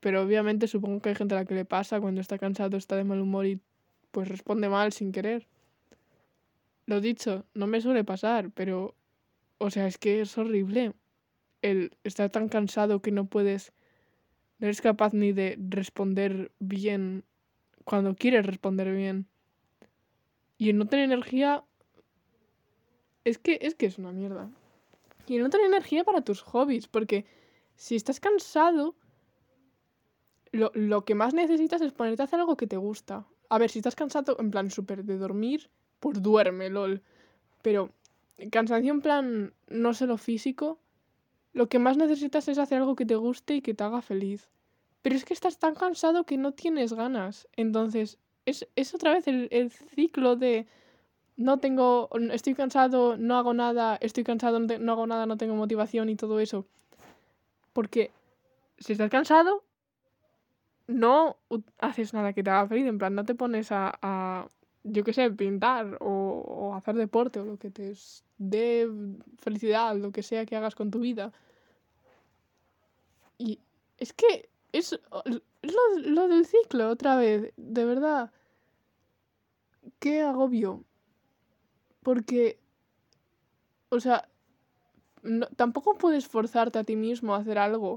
[0.00, 2.96] pero obviamente supongo que hay gente a la que le pasa cuando está cansado, está
[2.96, 3.60] de mal humor y
[4.10, 5.46] pues responde mal sin querer.
[6.86, 8.94] Lo dicho, no me suele pasar, pero
[9.58, 10.94] o sea, es que es horrible
[11.62, 13.72] el estar tan cansado que no puedes
[14.58, 17.24] no eres capaz ni de responder bien
[17.84, 19.26] cuando quieres responder bien.
[20.60, 21.64] Y el no tener energía.
[23.24, 24.50] Es que, es que es una mierda.
[25.26, 26.86] Y el no tener energía para tus hobbies.
[26.86, 27.24] Porque
[27.76, 28.94] si estás cansado.
[30.52, 33.24] Lo, lo que más necesitas es ponerte a hacer algo que te gusta.
[33.48, 37.02] A ver, si estás cansado, en plan súper de dormir, pues duerme, lol.
[37.62, 37.94] Pero
[38.50, 40.78] cansancio en plan no solo físico,
[41.54, 44.50] lo que más necesitas es hacer algo que te guste y que te haga feliz.
[45.00, 47.48] Pero es que estás tan cansado que no tienes ganas.
[47.56, 50.66] Entonces, es, es otra vez el, el, ciclo de
[51.36, 55.54] no tengo, estoy cansado, no hago nada, estoy cansado, no, no hago nada, no tengo
[55.54, 56.66] motivación y todo eso.
[57.72, 58.10] Porque
[58.78, 59.62] si estás cansado,
[60.86, 61.36] no
[61.78, 62.86] haces nada que te haga feliz.
[62.86, 64.48] En plan, no te pones a, a
[64.82, 67.94] yo qué sé, pintar o, o, hacer deporte o lo que te
[68.38, 68.88] dé
[69.38, 71.32] felicidad, lo que sea que hagas con tu vida.
[73.38, 73.58] Y
[73.98, 74.98] es que es
[75.62, 78.30] lo, lo del ciclo otra vez, de verdad.
[79.98, 80.84] Qué agobio.
[82.02, 82.58] Porque,
[83.90, 84.28] o sea,
[85.56, 87.96] tampoco puedes forzarte a ti mismo a hacer algo.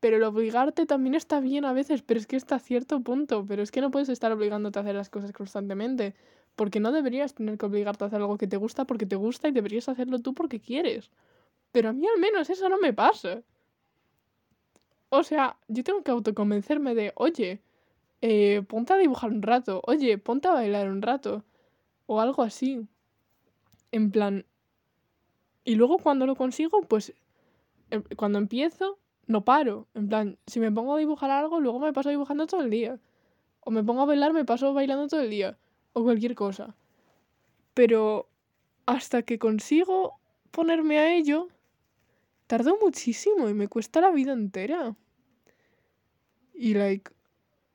[0.00, 3.44] Pero el obligarte también está bien a veces, pero es que está a cierto punto.
[3.46, 6.14] Pero es que no puedes estar obligándote a hacer las cosas constantemente.
[6.56, 9.48] Porque no deberías tener que obligarte a hacer algo que te gusta porque te gusta
[9.48, 11.10] y deberías hacerlo tú porque quieres.
[11.72, 13.42] Pero a mí al menos eso no me pasa.
[15.10, 17.60] O sea, yo tengo que autoconvencerme de, oye,
[18.22, 21.44] eh, ponte a dibujar un rato, oye, ponte a bailar un rato.
[22.06, 22.86] O algo así.
[23.92, 24.46] En plan...
[25.64, 27.12] Y luego cuando lo consigo, pues...
[27.90, 29.88] Em, cuando empiezo, no paro.
[29.94, 32.98] En plan, si me pongo a dibujar algo, luego me paso dibujando todo el día.
[33.60, 35.58] O me pongo a bailar, me paso bailando todo el día.
[35.92, 36.76] O cualquier cosa.
[37.74, 38.28] Pero
[38.86, 40.20] hasta que consigo
[40.50, 41.48] ponerme a ello,
[42.50, 44.96] tardo muchísimo y me cuesta la vida entera.
[46.52, 47.12] Y like,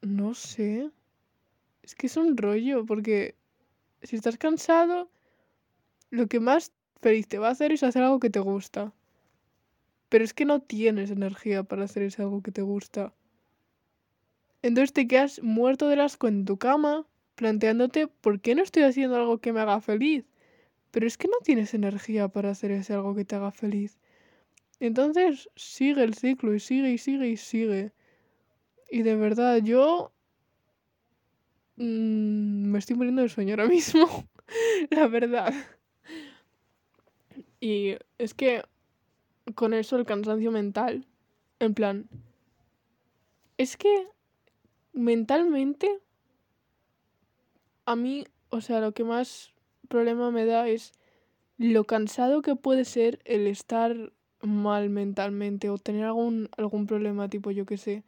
[0.02, 0.92] no sé.
[1.82, 3.36] Es que es un rollo, porque
[4.04, 5.10] si estás cansado,
[6.10, 8.92] lo que más feliz te va a hacer es hacer algo que te gusta.
[10.10, 13.14] Pero es que no tienes energía para hacer ese algo que te gusta.
[14.62, 19.16] Entonces te quedas muerto de asco en tu cama, planteándote por qué no estoy haciendo
[19.16, 20.26] algo que me haga feliz.
[20.92, 23.98] Pero es que no tienes energía para hacer ese algo que te haga feliz.
[24.80, 27.94] Entonces sigue el ciclo y sigue y sigue y sigue.
[28.90, 30.12] Y de verdad, yo
[31.78, 34.28] mmm, me estoy muriendo de sueño ahora mismo.
[34.90, 35.54] La verdad.
[37.60, 38.64] Y es que
[39.56, 41.06] con eso el cansancio mental,
[41.60, 42.10] en plan,
[43.58, 44.08] es que
[44.94, 46.00] mentalmente
[47.86, 49.54] a mí, o sea, lo que más
[49.88, 50.94] problema me da es
[51.58, 54.12] lo cansado que puede ser el estar
[54.46, 58.04] mal mentalmente o tener algún, algún problema tipo, yo que sé,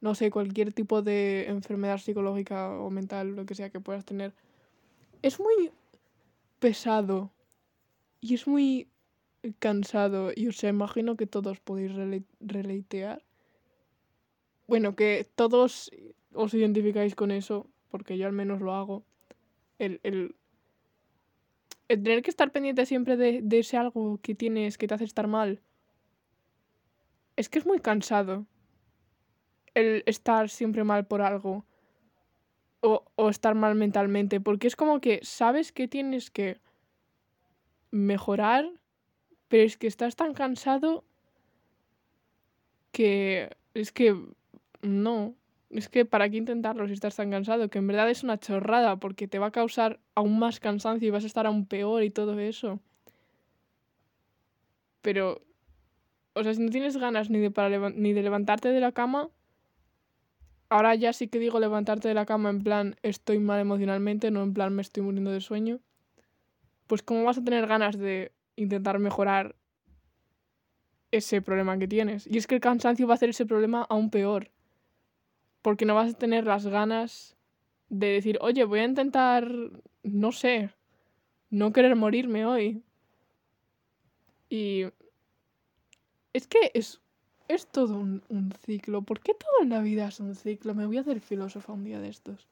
[0.00, 4.34] no sé, cualquier tipo de enfermedad psicológica o mental, lo que sea que puedas tener.
[5.22, 5.70] Es muy
[6.58, 7.30] pesado
[8.20, 8.88] y es muy
[9.58, 11.92] cansado y os imagino que todos podéis
[12.40, 13.22] releitear.
[14.66, 15.90] Bueno, que todos
[16.32, 19.04] os identificáis con eso, porque yo al menos lo hago.
[19.78, 20.34] El, el, el
[21.88, 25.26] tener que estar pendiente siempre de, de ese algo que tienes que te hace estar
[25.26, 25.60] mal.
[27.36, 28.46] Es que es muy cansado.
[29.74, 31.64] El estar siempre mal por algo.
[32.80, 34.40] O, o estar mal mentalmente.
[34.40, 36.60] Porque es como que sabes que tienes que
[37.90, 38.68] mejorar,
[39.48, 41.04] pero es que estás tan cansado
[42.92, 44.16] que es que
[44.82, 45.34] no,
[45.70, 48.96] es que para qué intentarlo si estás tan cansado, que en verdad es una chorrada
[48.96, 52.10] porque te va a causar aún más cansancio y vas a estar aún peor y
[52.10, 52.80] todo eso.
[55.02, 55.42] Pero,
[56.34, 59.28] o sea, si no tienes ganas ni de, para ni de levantarte de la cama,
[60.68, 64.42] ahora ya sí que digo levantarte de la cama en plan estoy mal emocionalmente, no
[64.42, 65.80] en plan me estoy muriendo de sueño
[66.86, 69.56] pues cómo vas a tener ganas de intentar mejorar
[71.10, 72.26] ese problema que tienes.
[72.26, 74.50] Y es que el cansancio va a hacer ese problema aún peor.
[75.64, 77.36] Porque no vas a tener las ganas
[77.88, 79.50] de decir, oye, voy a intentar,
[80.02, 80.68] no sé,
[81.48, 82.82] no querer morirme hoy.
[84.50, 84.84] Y
[86.34, 87.00] es que es,
[87.48, 89.00] es todo un, un ciclo.
[89.00, 90.74] ¿Por qué todo en la vida es un ciclo?
[90.74, 92.46] Me voy a hacer filósofa un día de estos.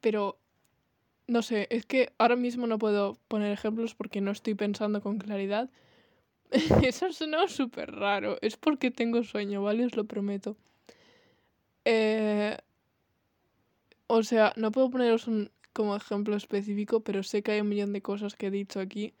[0.00, 0.38] Pero
[1.26, 5.18] no sé, es que ahora mismo no puedo poner ejemplos porque no estoy pensando con
[5.18, 5.68] claridad.
[6.82, 8.38] Eso suena súper raro.
[8.40, 9.84] Es porque tengo sueño, ¿vale?
[9.84, 10.56] Os lo prometo.
[11.84, 12.56] Eh,
[14.06, 17.92] o sea, no puedo poneros un como ejemplo específico, pero sé que hay un millón
[17.92, 19.14] de cosas que he dicho aquí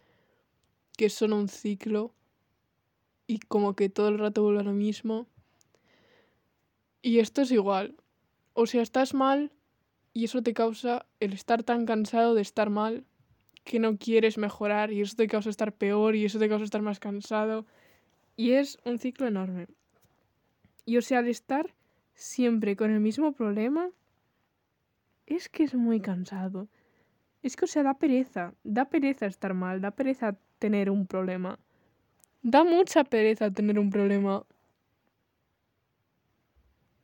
[0.96, 2.12] que son un ciclo
[3.26, 5.26] y como que todo el rato vuelve a lo mismo.
[7.00, 7.96] Y esto es igual.
[8.52, 9.50] O sea, estás mal,
[10.12, 13.04] y eso te causa el estar tan cansado de estar mal
[13.64, 16.82] que no quieres mejorar y eso te causa estar peor y eso te causa estar
[16.82, 17.64] más cansado.
[18.36, 19.68] Y es un ciclo enorme.
[20.84, 21.72] Y o sea, al estar
[22.14, 23.90] siempre con el mismo problema,
[25.26, 26.68] es que es muy cansado.
[27.42, 31.58] Es que, o sea, da pereza, da pereza estar mal, da pereza tener un problema.
[32.42, 34.44] Da mucha pereza tener un problema.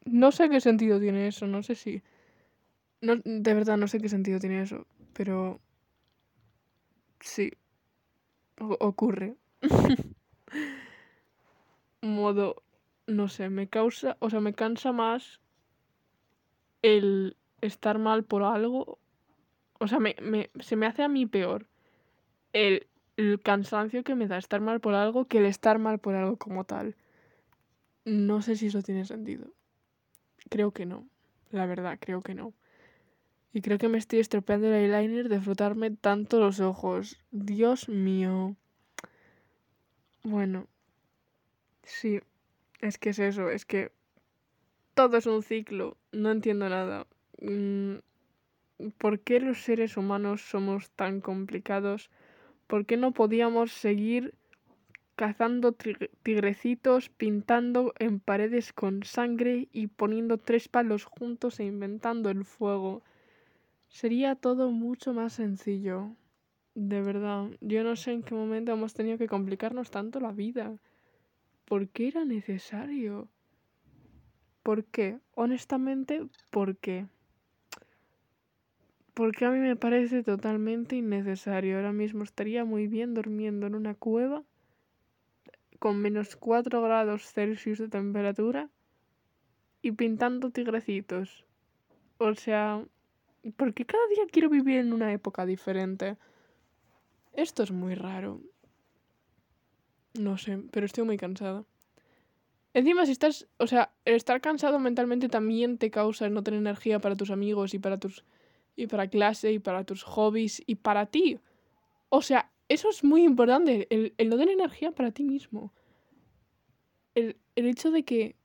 [0.05, 2.03] No sé qué sentido tiene eso, no sé si...
[3.01, 5.61] No, de verdad, no sé qué sentido tiene eso, pero...
[7.21, 7.53] Sí.
[8.59, 9.37] ocurre.
[12.03, 12.63] Modo...
[13.09, 14.17] No sé, me causa...
[14.21, 15.41] O sea, me cansa más
[16.83, 18.99] el estar mal por algo.
[19.81, 20.15] O sea, me,
[20.61, 21.67] se me hace a mí peor
[22.53, 26.15] el, el cansancio que me da estar mal por algo que el estar mal por
[26.15, 26.97] algo como tal.
[28.05, 29.49] No sé si eso tiene sentido.
[30.51, 31.09] Creo que no.
[31.51, 32.53] La verdad, creo que no.
[33.55, 37.19] Y creo que me estoy estropeando el eyeliner de frotarme tanto los ojos.
[37.31, 38.55] Dios mío.
[40.23, 40.67] Bueno.
[41.85, 42.21] Sí.
[42.81, 43.51] Es que es eso.
[43.51, 43.93] Es que
[44.95, 45.97] todo es un ciclo.
[46.13, 47.07] No entiendo nada.
[47.41, 47.97] Mm,
[48.99, 52.11] ¿Por qué los seres humanos somos tan complicados?
[52.67, 54.35] ¿Por qué no podíamos seguir
[55.19, 62.45] cazando tigrecitos, pintando en paredes con sangre y poniendo tres palos juntos e inventando el
[62.45, 63.03] fuego.
[63.89, 66.15] Sería todo mucho más sencillo.
[66.77, 70.77] De verdad, yo no sé en qué momento hemos tenido que complicarnos tanto la vida.
[71.69, 73.29] ¿Por qué era necesario?
[74.63, 75.19] ¿Por qué?
[75.35, 77.07] Honestamente, ¿por qué?
[79.13, 81.77] Porque a mí me parece totalmente innecesario.
[81.77, 84.45] Ahora mismo estaría muy bien durmiendo en una cueva
[85.79, 88.71] con menos 4 grados Celsius de temperatura
[89.83, 91.45] y pintando tigrecitos.
[92.17, 92.83] O sea,
[93.59, 96.17] porque cada día quiero vivir en una época diferente.
[97.35, 98.41] Esto es muy raro.
[100.15, 101.65] No sé, pero estoy muy cansada.
[102.75, 103.49] Encima, si estás.
[103.59, 107.75] O sea, el estar cansado mentalmente también te causa no tener energía para tus amigos
[107.75, 108.25] y para tus.
[108.77, 111.39] y para clase y para tus hobbies y para ti.
[112.11, 115.73] O sea, eso es muy importante, el, no tener energía para ti mismo.
[117.15, 118.37] El, el hecho de que,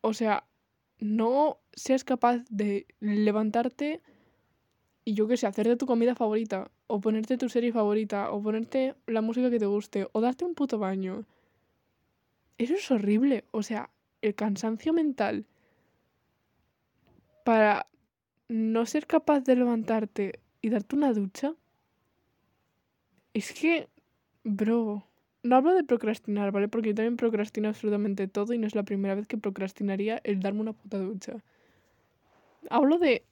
[0.00, 0.46] o sea,
[0.98, 4.02] no seas capaz de levantarte
[5.04, 8.94] y yo qué sé, hacerte tu comida favorita, o ponerte tu serie favorita, o ponerte
[9.06, 11.24] la música que te guste, o darte un puto baño.
[12.58, 13.44] Eso es horrible.
[13.50, 15.46] O sea, el cansancio mental
[17.44, 17.86] para
[18.48, 21.54] no ser capaz de levantarte y darte una ducha
[23.34, 23.88] es que,
[24.44, 25.04] bro,
[25.42, 26.68] no hablo de procrastinar, ¿vale?
[26.68, 30.40] Porque yo también procrastino absolutamente todo y no es la primera vez que procrastinaría el
[30.40, 31.42] darme una puta ducha.
[32.70, 33.24] Hablo de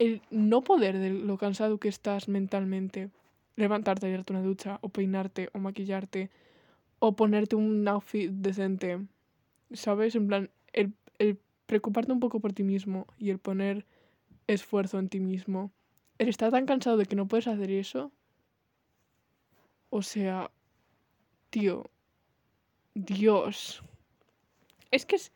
[0.00, 3.10] el no poder de lo cansado que estás mentalmente.
[3.54, 6.30] Levantarte y darte una ducha, o peinarte, o maquillarte,
[6.98, 8.98] o ponerte un outfit decente.
[9.72, 10.16] ¿Sabes?
[10.16, 13.86] En plan, el, el preocuparte un poco por ti mismo y el poner
[14.48, 15.70] esfuerzo en ti mismo.
[16.18, 18.10] El estar tan cansado de que no puedes hacer eso
[19.90, 20.50] o sea,
[21.50, 21.90] tío,
[22.94, 23.82] Dios.
[24.92, 25.32] Es que es,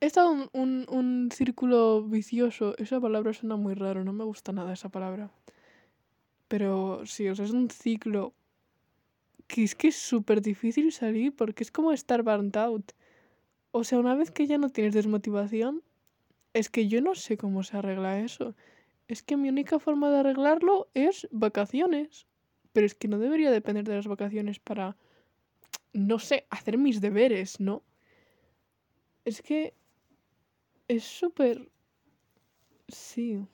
[0.00, 2.74] estado un, un, un, círculo vicioso.
[2.78, 5.30] Esa palabra suena muy raro, no me gusta nada esa palabra.
[6.48, 8.34] Pero sí, o sea, es un ciclo
[9.46, 12.92] que es que es súper difícil salir porque es como estar burnt out.
[13.70, 15.82] O sea, una vez que ya no tienes desmotivación,
[16.52, 18.54] es que yo no sé cómo se arregla eso.
[19.08, 22.26] Es que mi única forma de arreglarlo es vacaciones.
[22.72, 24.96] Pero es que no debería depender de las vacaciones para,
[25.92, 27.82] no sé, hacer mis deberes, ¿no?
[29.24, 29.74] Es que
[30.88, 31.68] es súper...
[32.88, 33.44] Sí.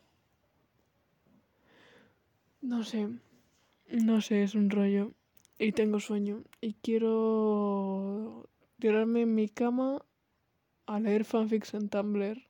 [2.61, 3.09] No sé.
[3.91, 5.13] No sé, es un rollo.
[5.59, 6.43] Y tengo sueño.
[6.61, 10.05] Y quiero tirarme en mi cama
[10.87, 12.47] a leer fanfics en Tumblr.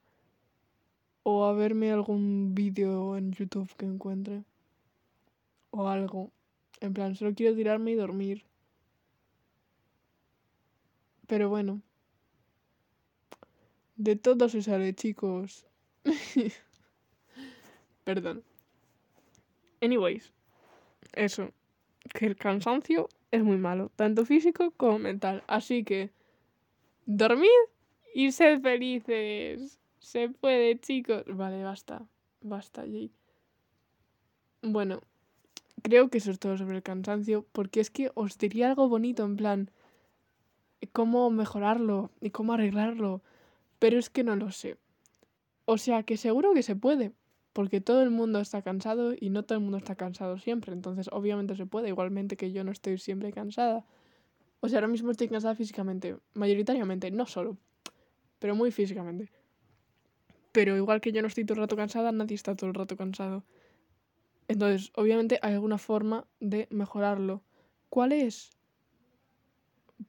[1.25, 4.45] O a verme algún vídeo en YouTube que encuentre.
[5.71, 6.33] O algo.
[6.81, 8.45] En plan, solo quiero tirarme y dormir.
[11.29, 11.81] Pero bueno.
[13.97, 15.67] De todo se sale, chicos.
[18.05, 18.43] Perdón.
[19.81, 20.33] Anyways.
[21.13, 21.53] Eso.
[22.15, 23.91] Que el cansancio es muy malo.
[23.97, 25.43] Tanto físico como mental.
[25.47, 26.11] Así que...
[27.07, 27.49] Dormid
[28.15, 29.81] y sed felices.
[29.99, 31.25] Se puede, chicos.
[31.27, 32.07] Vale, basta.
[32.41, 33.11] Basta, Jay.
[34.63, 35.01] Bueno,
[35.83, 39.25] creo que eso es todo sobre el cansancio, porque es que os diría algo bonito,
[39.25, 39.71] en plan,
[40.93, 43.23] cómo mejorarlo y cómo arreglarlo,
[43.83, 44.79] pero es que no lo sé.
[45.65, 47.11] O sea, que seguro que se puede,
[47.53, 51.09] porque todo el mundo está cansado y no todo el mundo está cansado siempre, entonces
[51.11, 53.85] obviamente se puede, igualmente que yo no estoy siempre cansada.
[54.61, 57.57] O sea, ahora mismo estoy cansada físicamente, mayoritariamente, no solo,
[58.39, 59.33] pero muy físicamente.
[60.53, 62.97] Pero igual que yo no estoy todo el rato cansada, nadie está todo el rato
[62.97, 63.43] cansado.
[64.47, 67.43] Entonces, obviamente hay alguna forma de mejorarlo.
[67.89, 68.53] ¿Cuál es?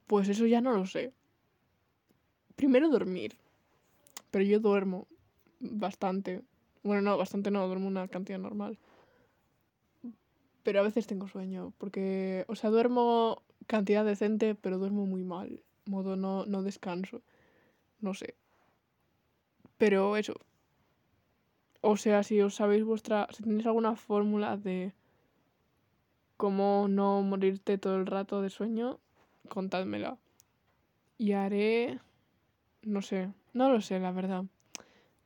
[0.06, 1.12] Pues eso ya no lo sé.
[2.54, 3.36] Primero dormir.
[4.34, 5.06] Pero yo duermo
[5.60, 6.42] bastante.
[6.82, 8.80] Bueno, no, bastante no, duermo una cantidad normal.
[10.64, 15.62] Pero a veces tengo sueño, porque, o sea, duermo cantidad decente, pero duermo muy mal.
[15.84, 17.22] Modo no, no descanso.
[18.00, 18.34] No sé.
[19.78, 20.34] Pero eso.
[21.80, 23.28] O sea, si os sabéis vuestra.
[23.30, 24.94] Si tenéis alguna fórmula de
[26.36, 28.98] cómo no morirte todo el rato de sueño,
[29.48, 30.18] contádmela.
[31.18, 32.00] Y haré.
[32.82, 33.32] No sé.
[33.54, 34.44] No lo sé, la verdad.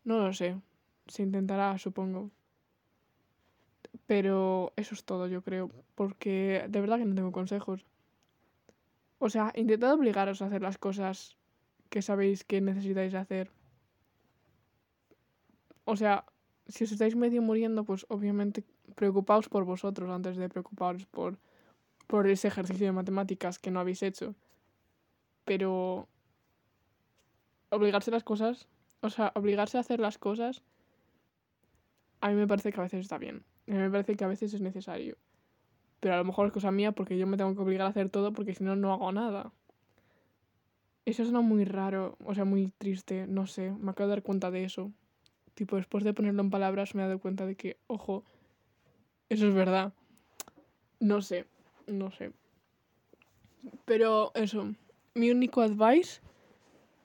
[0.05, 0.61] No lo sé.
[1.07, 2.31] Se intentará, supongo.
[4.07, 5.71] Pero eso es todo, yo creo.
[5.95, 7.85] Porque de verdad que no tengo consejos.
[9.19, 11.37] O sea, intentad obligaros a hacer las cosas
[11.89, 13.51] que sabéis que necesitáis hacer.
[15.85, 16.27] O sea,
[16.69, 18.63] si os estáis medio muriendo, pues obviamente
[18.95, 21.39] preocupaos por vosotros antes de preocuparos por,
[22.07, 24.35] por ese ejercicio de matemáticas que no habéis hecho.
[25.47, 26.09] Pero
[27.71, 28.69] obligarse a las cosas,
[29.01, 30.63] o sea, obligarse a hacer las cosas,
[32.21, 33.45] a mí me parece que a veces está bien.
[33.69, 35.17] A mí me parece que a veces es necesario.
[36.01, 38.09] Pero a lo mejor es cosa mía porque yo me tengo que obligar a hacer
[38.09, 39.53] todo porque si no, no hago nada.
[41.05, 44.51] Eso suena muy raro, o sea, muy triste, no sé, me acabo de dar cuenta
[44.51, 44.93] de eso.
[45.55, 48.25] Tipo, después de ponerlo en palabras me he dado cuenta de que, ojo,
[49.29, 49.93] eso es verdad.
[51.01, 51.47] No sé,
[51.87, 52.33] no sé.
[53.85, 54.75] Pero eso,
[55.15, 56.21] mi único advice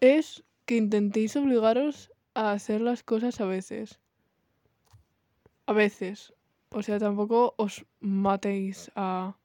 [0.01, 3.99] es que intentéis obligaros a hacer las cosas a veces.
[5.65, 6.33] A veces.
[6.69, 9.37] O sea, tampoco os matéis a,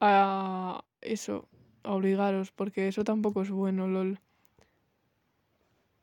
[0.00, 1.48] a eso,
[1.82, 4.20] a obligaros, porque eso tampoco es bueno, lol.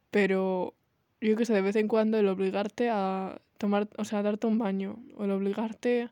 [0.10, 0.74] Pero
[1.22, 4.48] yo que sé, de vez en cuando el obligarte a tomar, o sea, a darte
[4.48, 6.10] un baño, o el obligarte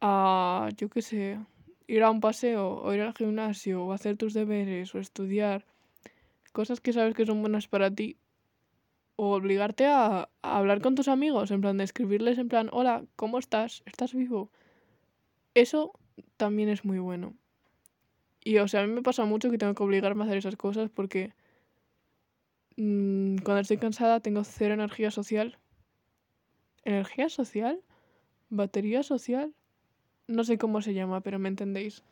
[0.00, 1.38] a, yo que sé,
[1.86, 5.64] ir a un paseo, o ir al gimnasio, o hacer tus deberes, o estudiar,
[6.54, 8.16] cosas que sabes que son buenas para ti,
[9.16, 13.38] o obligarte a, hablar con tus amigos, en plan de escribirles en plan, hola, ¿cómo
[13.38, 13.82] estás?
[13.86, 14.50] ¿Estás vivo?
[15.54, 15.92] Eso
[16.36, 17.34] también es muy bueno.
[18.42, 20.56] Y o sea, a mí me pasa mucho que tengo que obligarme a hacer esas
[20.56, 21.32] cosas porque
[22.76, 25.58] mm, cuando estoy cansada tengo cero energía social.
[26.84, 27.80] ¿Energía social?
[28.48, 29.54] ¿Batería social?
[30.28, 32.04] No sé cómo se llama, pero me entendéis.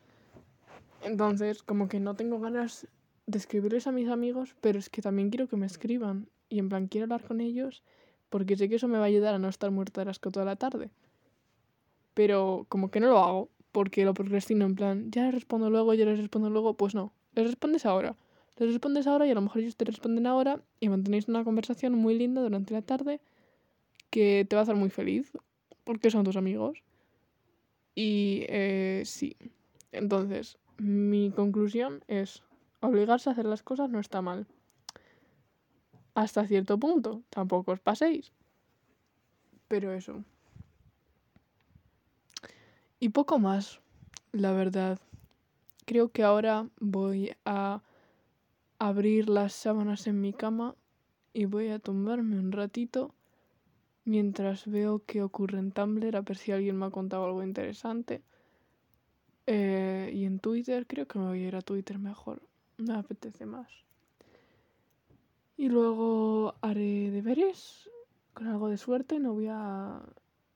[1.03, 2.89] Entonces, como que no tengo ganas
[3.33, 6.69] de escribirles a mis amigos, pero es que también quiero que me escriban y en
[6.69, 7.83] plan quiero hablar con ellos
[8.31, 10.47] porque sé que eso me va a ayudar a no estar muerta de asco toda
[10.47, 10.91] la tarde.
[12.15, 15.95] Pero como que no lo hago porque lo procrastino en plan, ya les respondo luego,
[15.95, 18.17] ya les respondo luego, pues no, les respondes ahora.
[18.59, 21.95] Les respondes ahora y a lo mejor ellos te responden ahora y mantenéis una conversación
[21.95, 23.21] muy linda durante la tarde
[24.11, 25.33] que te va a hacer muy feliz
[25.85, 26.83] porque son tus amigos.
[27.95, 29.37] Y eh, sí,
[29.91, 32.43] entonces mi conclusión es,
[32.83, 34.47] obligarse a hacer las cosas no está mal
[36.15, 37.23] hasta cierto punto.
[37.31, 38.33] Tampoco os paséis.
[39.69, 40.25] Pero eso.
[43.01, 43.81] Y poco más,
[44.33, 44.99] la verdad.
[45.85, 47.83] Creo que ahora voy a
[48.79, 50.77] abrir las sábanas en mi cama
[51.33, 53.15] y voy a tumbarme un ratito
[54.05, 58.23] mientras veo qué ocurre en Tumblr, a ver si alguien me ha contado algo interesante.
[59.47, 62.43] Eh, y en Twitter, creo que me voy a ir a Twitter mejor.
[62.79, 63.69] Me apetece más.
[65.57, 67.89] Y luego haré deberes
[68.35, 69.19] con algo de suerte.
[69.19, 70.03] No voy a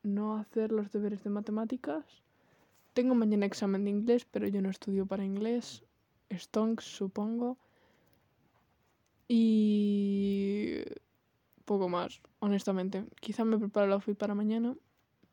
[0.02, 2.04] no hacer los deberes de matemáticas.
[2.94, 5.84] Tengo mañana examen de inglés, pero yo no estudio para inglés.
[6.32, 7.58] Stonks, supongo.
[9.28, 10.80] Y
[11.64, 13.04] poco más, honestamente.
[13.20, 14.74] Quizá me preparo el outfit para mañana,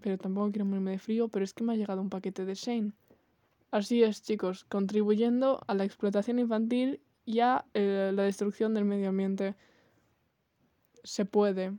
[0.01, 1.29] pero tampoco quiero morirme de frío.
[1.29, 2.91] Pero es que me ha llegado un paquete de Shane.
[3.73, 9.09] Así es, chicos, contribuyendo a la explotación infantil y a eh, la destrucción del medio
[9.09, 9.55] ambiente.
[11.03, 11.73] Se puede.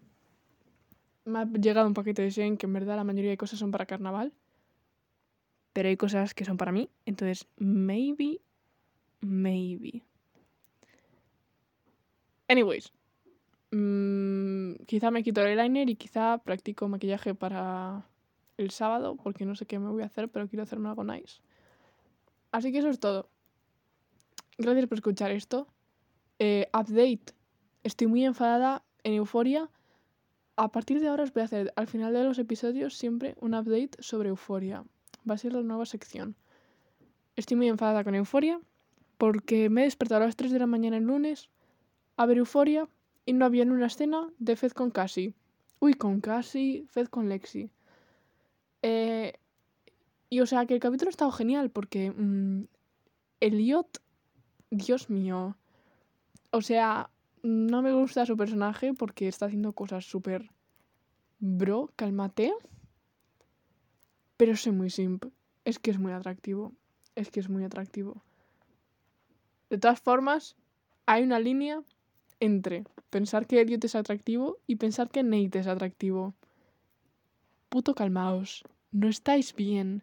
[1.24, 3.70] Me ha llegado un paquete de Shane que en verdad la mayoría de cosas son
[3.70, 4.32] para carnaval.
[5.72, 6.90] Pero hay cosas que son para mí.
[7.06, 8.40] Entonces, maybe,
[9.20, 10.02] maybe.
[12.48, 12.92] Anyways.
[13.70, 18.04] Mm, quizá me quito el eyeliner y quizá practico maquillaje para
[18.56, 19.14] el sábado.
[19.14, 21.40] Porque no sé qué me voy a hacer, pero quiero hacerme algo nice.
[22.54, 23.28] Así que eso es todo.
[24.58, 25.66] Gracias por escuchar esto.
[26.38, 27.34] Eh, update.
[27.82, 29.68] Estoy muy enfadada en Euforia.
[30.54, 33.54] A partir de ahora os voy a hacer al final de los episodios siempre un
[33.54, 34.84] update sobre Euforia.
[35.28, 36.36] Va a ser la nueva sección.
[37.34, 38.60] Estoy muy enfadada con Euforia
[39.18, 41.50] porque me he despertado a las 3 de la mañana el lunes
[42.16, 42.88] a ver Euforia
[43.26, 45.34] y no había ni una escena de Fed con Cassie.
[45.80, 47.72] Uy, con Cassie, Fed con Lexi.
[48.82, 49.40] Eh,
[50.34, 52.64] y o sea que el capítulo ha estado genial porque mm,
[53.38, 54.02] Elliot,
[54.68, 55.56] Dios mío.
[56.50, 57.08] O sea,
[57.44, 60.50] no me gusta su personaje porque está haciendo cosas súper...
[61.38, 62.52] Bro, cálmate.
[64.36, 65.26] Pero soy muy simp.
[65.64, 66.72] Es que es muy atractivo.
[67.14, 68.20] Es que es muy atractivo.
[69.70, 70.56] De todas formas,
[71.06, 71.80] hay una línea
[72.40, 76.34] entre pensar que Elliot es atractivo y pensar que Nate es atractivo.
[77.68, 78.64] Puto calmaos.
[78.90, 80.02] No estáis bien.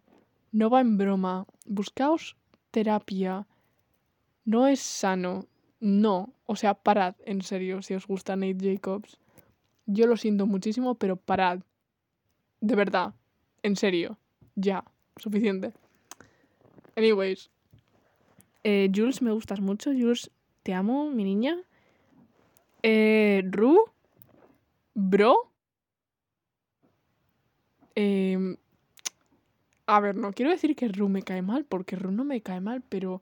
[0.51, 1.45] No va en broma.
[1.65, 2.35] Buscaos
[2.71, 3.47] terapia.
[4.45, 5.45] No es sano.
[5.79, 6.33] No.
[6.45, 9.17] O sea, parad, en serio, si os gusta Nate Jacobs.
[9.85, 11.59] Yo lo siento muchísimo, pero parad.
[12.59, 13.13] De verdad.
[13.63, 14.17] En serio.
[14.55, 14.83] Ya.
[15.17, 15.73] Suficiente.
[16.95, 17.49] Anyways.
[18.63, 19.91] Eh, Jules, me gustas mucho.
[19.91, 20.31] Jules,
[20.63, 21.57] te amo, mi niña.
[22.83, 23.85] Eh, Ru.
[24.93, 25.51] Bro.
[27.95, 28.57] Em,
[29.91, 32.61] a ver, no quiero decir que Ru me cae mal, porque Ru no me cae
[32.61, 33.21] mal, pero...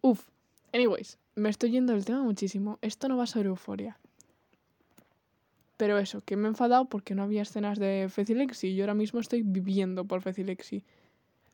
[0.00, 0.26] Uf.
[0.72, 2.80] Anyways, me estoy yendo del tema muchísimo.
[2.82, 3.96] Esto no va sobre euforia.
[5.76, 8.74] Pero eso, que me he enfadado porque no había escenas de Fecilexi.
[8.74, 10.82] Yo ahora mismo estoy viviendo por Fecilexi.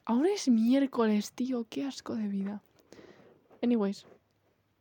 [0.07, 1.66] Ahora es miércoles, tío.
[1.68, 2.62] Qué asco de vida.
[3.62, 4.07] Anyways,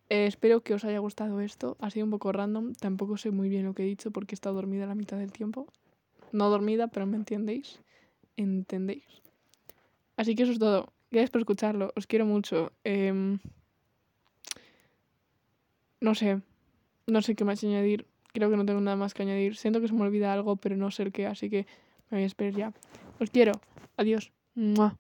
[0.09, 1.75] eh, espero que os haya gustado esto.
[1.81, 2.75] Ha sido un poco random.
[2.75, 5.33] Tampoco sé muy bien lo que he dicho porque he estado dormida la mitad del
[5.33, 5.67] tiempo.
[6.31, 7.81] No dormida, pero me entendéis.
[8.37, 9.22] ¿Entendéis?
[10.17, 10.93] Así que eso es todo.
[11.11, 11.93] Gracias por escucharlo.
[11.95, 12.71] Os quiero mucho.
[12.83, 13.39] Em,
[16.01, 16.41] no sé.
[17.07, 18.05] No sé qué más añadir.
[18.33, 19.55] Creo que no tengo nada más que añadir.
[19.55, 21.27] Siento que se me olvida algo, pero no sé el qué.
[21.27, 21.67] Así que
[22.09, 22.73] me voy a esperar ya.
[23.19, 23.53] Os quiero.
[23.97, 24.31] Adiós.
[24.55, 24.97] Mua.